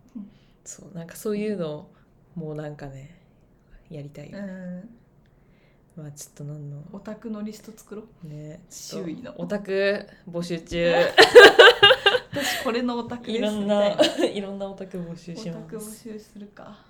[0.65, 1.89] そうなんかそういうの
[2.35, 3.21] もうなんかね
[3.91, 4.31] やりたい。
[4.31, 4.89] よ、うん
[5.97, 6.83] まあちょっとなんの。
[6.93, 8.29] オタクのリスト作ろう。
[8.29, 9.35] ね周囲の。
[9.39, 10.95] オタク募集中。
[12.31, 13.39] 私これのオタクです。
[13.39, 13.97] いろんな
[14.33, 16.85] いろんなオタク募集しオタク募ます集するか。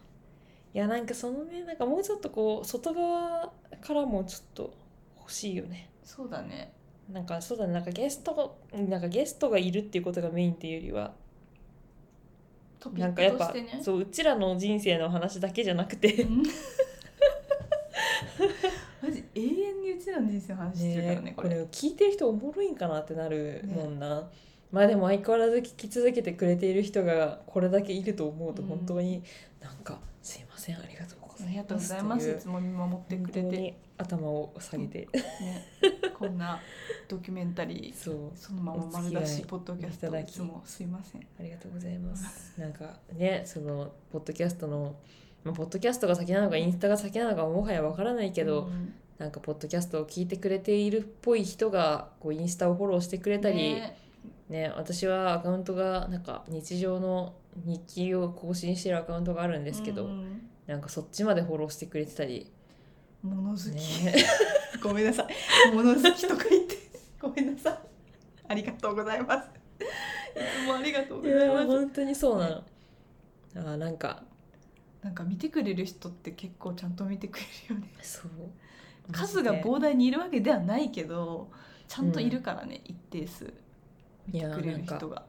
[0.75, 4.75] いやなんかそのねなんかもうちょっとこう外側からもちょっと
[5.19, 6.75] 欲しいよねそうだね
[7.13, 11.13] なんかそうだねなんかゲストなんかゲストがいるっていうことがメインっていうよりは
[12.81, 16.23] トピッなんかやっぱクとしてねそううちらの人生の話だけじゃなくて。
[16.23, 16.43] うん。
[19.03, 21.49] マジ永遠にうちらの人生の話してるからねねこれ。
[21.51, 24.29] これ聞いてる人おもろいんかなってなるもんな、
[24.71, 29.23] まあでも相変わらず聞き続けてくれている人がこれだけいると思うとうん本当に
[29.61, 32.33] なんかすいませんありがとうございますありがとうございます。
[32.33, 33.89] といつも見守ってくれて。
[33.99, 35.09] 頭を下げて、
[35.41, 35.67] ね。
[36.17, 36.61] こんな
[37.09, 38.31] ドキュメンタリーそう。
[38.37, 41.27] そのまま丸出しポッドキャストいつもすいません。
[41.39, 42.59] ありがとうございます。
[42.59, 44.95] なんかね、そのポッドキャストの、
[45.45, 53.99] まあ、ポッドキャストが先なのかインスタが先なのかはもはやわからないけど、うんなんかポッドキャストを聞いてくれているっぽい人がこうインスタをフォローしてくれたり、ね。
[54.49, 62.53] ね私はアカウントがなんか日常の日記を更新してるアカウントがあるんですけど、うんなんかそっちまでフォローしてくれてたり、
[63.23, 64.15] 物好き、ね、
[64.83, 65.75] ごめんなさい。
[65.75, 66.77] 物好きとか言って。
[67.19, 67.79] ごめんなさい。
[68.49, 69.49] ありがとうございます。
[69.49, 71.67] いつもありがとうございます。
[71.67, 72.65] 本当にそうなの。
[73.57, 74.23] あーなんか。
[75.03, 77.89] なんか見てくれる人って結構ちゃんと見てくれるよね。
[78.03, 78.31] そう。
[79.11, 81.51] 数が膨大にいるわけではないけど
[81.87, 83.51] ちゃんといるからね、一定数。
[84.27, 85.25] 見てくれる人が。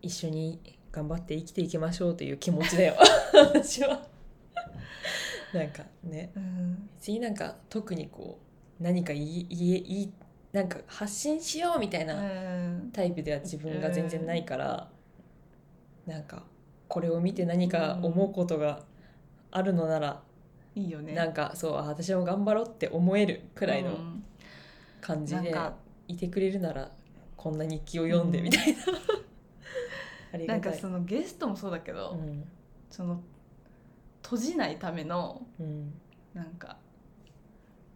[0.00, 0.58] 一緒に
[0.90, 2.94] 頑張って生きていきましょうという気持ちだよ。
[3.52, 4.09] 私は
[5.54, 6.30] なんかね。
[6.36, 6.90] うん。
[6.96, 8.38] 別になんか特にこ
[8.80, 10.12] う何か言い言い言い
[10.52, 12.18] なんか発信しようみたいなう
[12.86, 12.90] ん。
[12.92, 14.90] タイプでは自分が全然ないから、
[16.06, 16.44] なんか
[16.88, 18.82] これを見て何か思うことが
[19.50, 20.22] あるのなら、
[20.74, 21.14] いいよね。
[21.14, 24.24] なんかそうあ私も頑張ろうって思えるくらいのうん。
[25.00, 25.54] 感じで
[26.08, 26.90] いてくれるなら
[27.36, 28.78] こんな日記を読んでみたいな、
[30.34, 30.72] ありなんか。
[30.72, 32.44] そのゲストもそうだけど、うん。
[32.90, 33.22] その
[34.22, 35.92] 閉じないためのうん。
[36.34, 36.76] なんか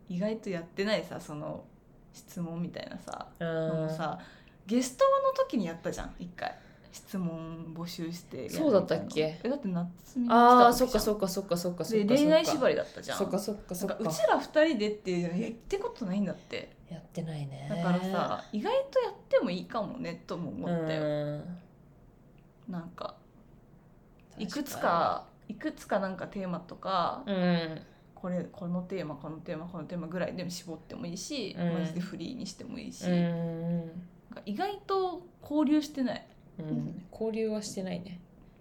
[0.08, 1.64] 意外とやってないさその
[2.12, 3.68] 質問みたいなさあー。
[3.68, 4.18] のもさ
[4.66, 6.58] ゲストの時にやったじゃん一回。
[6.92, 9.36] 質問募集してそうだったっけ？
[9.42, 11.84] えだって夏美あーそっかっそっかそっかそっか。
[11.84, 12.14] そっでか。
[12.14, 13.18] 恋愛縛りりだったじゃん。
[13.18, 13.96] そっかそっかそっか。
[13.98, 16.76] うちら二人でっていうのやってことないんだって。
[16.88, 17.66] やってないね。
[17.68, 21.02] だからさ意外とやってもいいかもねとも思ったよ。
[21.02, 21.58] うん。
[22.72, 23.16] なんか
[24.38, 27.80] いくつかいくつかなんかテーマとかうん。
[28.14, 31.74] これこのテーマこのテーマこのテーマぐらいでも絞ってもいいし、うん。
[31.74, 33.88] マジでフリーにしてもいいし、うなんん
[34.34, 36.26] か意外と交流してない、
[36.58, 37.04] うん。
[37.12, 38.18] 交流はしてないね。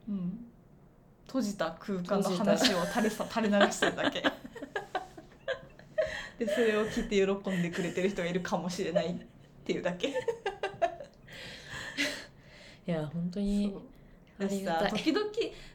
[0.10, 0.46] うん、
[1.28, 4.22] 閉じた空間の話を垂れさ 垂れ流してるだけ。
[6.40, 9.16] でそれを聞いて喜んでくれてる人がいるかもしれないっ
[9.64, 10.10] ていうだけ。
[12.86, 13.44] いや本当そう。
[13.44, 13.74] に
[14.44, 15.26] だしさ時々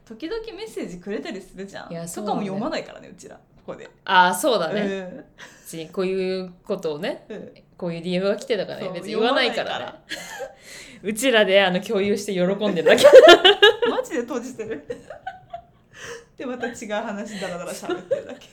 [0.04, 1.92] 時々メッセージくれたりするじゃん。
[1.92, 3.36] いやとかも読まないからねうちら。
[3.36, 3.88] ここで。
[4.04, 5.24] ああそうだね、うん。
[5.60, 7.52] 別にこういうことをねうん。
[7.76, 9.78] こういう DM が来てたからねそう別に言わないから。
[9.78, 9.98] ね読まな
[11.02, 13.04] うちらであの共有して喜んでるだけ。
[13.88, 14.84] マジで閉じてる。
[16.36, 18.48] でまた違う話だらだら喋ってるだけ。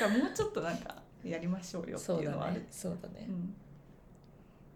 [0.00, 2.54] だからもうちょっとなんかやりましょうよってそうだいうのはある。
[2.54, 2.66] ね。
[2.70, 3.26] そうだね。
[3.28, 3.54] うん。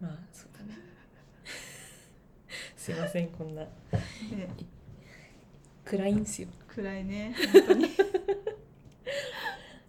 [0.01, 0.47] まあそう。
[0.53, 0.54] だね
[2.85, 3.63] すいませんこんな。
[3.63, 3.67] ね
[5.83, 6.49] 暗いんすよ。
[6.67, 7.87] 暗いね本当に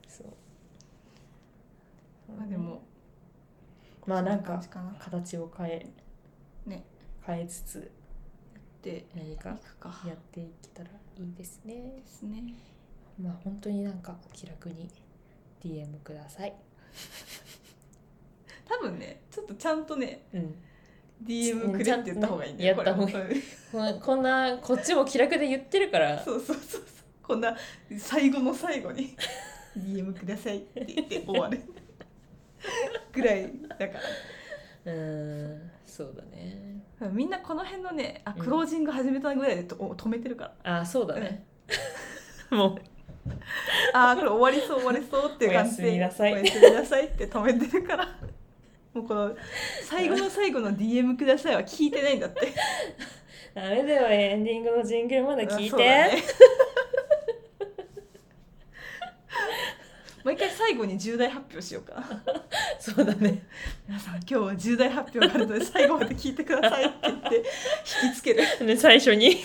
[0.08, 0.26] そう。
[2.38, 2.82] まあでも
[4.06, 4.58] まあなんか
[4.98, 5.86] 形を変え
[6.64, 6.86] ね。
[7.26, 7.90] 変えつつ
[8.80, 9.50] で何か
[10.06, 11.74] やっていけたらいいですね。
[11.98, 12.54] ですね。
[13.20, 14.88] まあ本当になんか気楽に
[15.62, 16.54] DM ください。
[18.64, 20.54] 多分ねちょっとちゃんとねうん
[21.24, 23.34] DM くれって言った方がいいんだよちゃんとね
[23.72, 26.22] こんこんなこっちも気楽で言ってるから。
[26.22, 26.82] そうそうそうそう。
[27.22, 27.56] こんな
[27.98, 29.16] 最後の最後に
[29.76, 31.60] DM くださいって言って終わる。
[33.12, 33.98] ぐらいだか
[34.86, 36.82] うーんそうだね。
[37.00, 38.44] らみんなこの辺のねあうん。
[38.44, 41.44] クロージング始めたぐらいでとお止めてるから、あそうだね、
[42.50, 42.80] もう。
[43.92, 45.90] あーこれ終わりそう終わりそうっていう感じで。
[45.90, 46.34] おやすみなさい。
[46.34, 48.08] おやすみなさいって止めてるから
[48.96, 49.36] もうこの
[49.82, 52.54] 最後の最後の DM くださいは聞いてないんだって。
[53.54, 55.76] ダメだよエンディングのジングルまだ聞いて、
[60.24, 61.94] もう一回最後に重大発表しようか。
[62.00, 62.22] な
[62.78, 63.42] そうだね。
[63.86, 67.36] 皆さん今日は重大発表があるので最後まで聞いてくださいって言って
[68.04, 68.44] 引きつける。
[68.64, 69.44] ね最初に。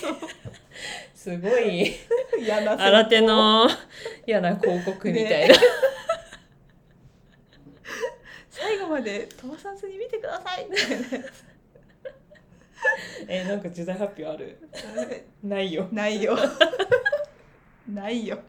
[1.14, 1.94] すごい。
[2.40, 3.70] 嫌な新手の
[4.26, 5.56] 嫌な広告みたいな、
[8.62, 10.68] 最後まで飛ばさずに見てください。
[10.70, 11.32] みたいなや
[13.28, 14.58] えなんか重大発表ある？
[14.72, 14.84] つ
[15.44, 15.88] ないよ。
[15.92, 16.38] ないよ。
[17.92, 18.40] ないよ。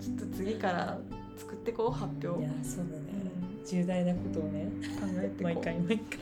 [0.00, 0.98] ちょっと次から
[1.36, 2.28] 作ってこう発表。
[2.28, 3.02] 考いやそうだね、
[3.64, 4.68] う重大なことをね
[5.24, 5.42] えてこう。
[5.42, 6.18] 毎回毎回。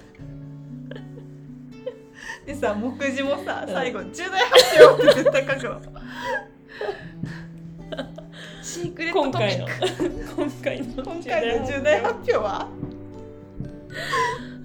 [2.47, 5.81] でさ目次もさ最後重大発表って絶対書くの
[8.67, 9.67] シークレット今回の。
[9.67, 10.35] トピック。
[10.35, 12.69] 今回の今回の重大発表は？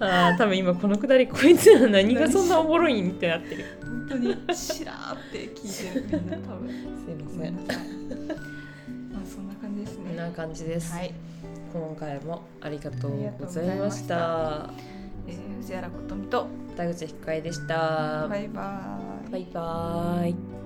[0.00, 3.64] ああ多分今このくだりこいつら何がそんなおもろいんってなってる。
[3.80, 6.68] 本当にしらーって聞いてるみんな多分。
[6.68, 6.74] す
[7.10, 7.54] いまごせん。
[9.14, 10.04] まあそんな感じですね。
[10.08, 11.14] こんな感じです、はい、
[11.72, 14.16] 今回もありがとうございました。
[14.16, 14.70] た。
[15.28, 16.46] えー、藤原琴美と
[16.76, 18.26] 田口ひかえでした。
[18.28, 19.30] バイバーイ。
[19.30, 20.61] バイバーイ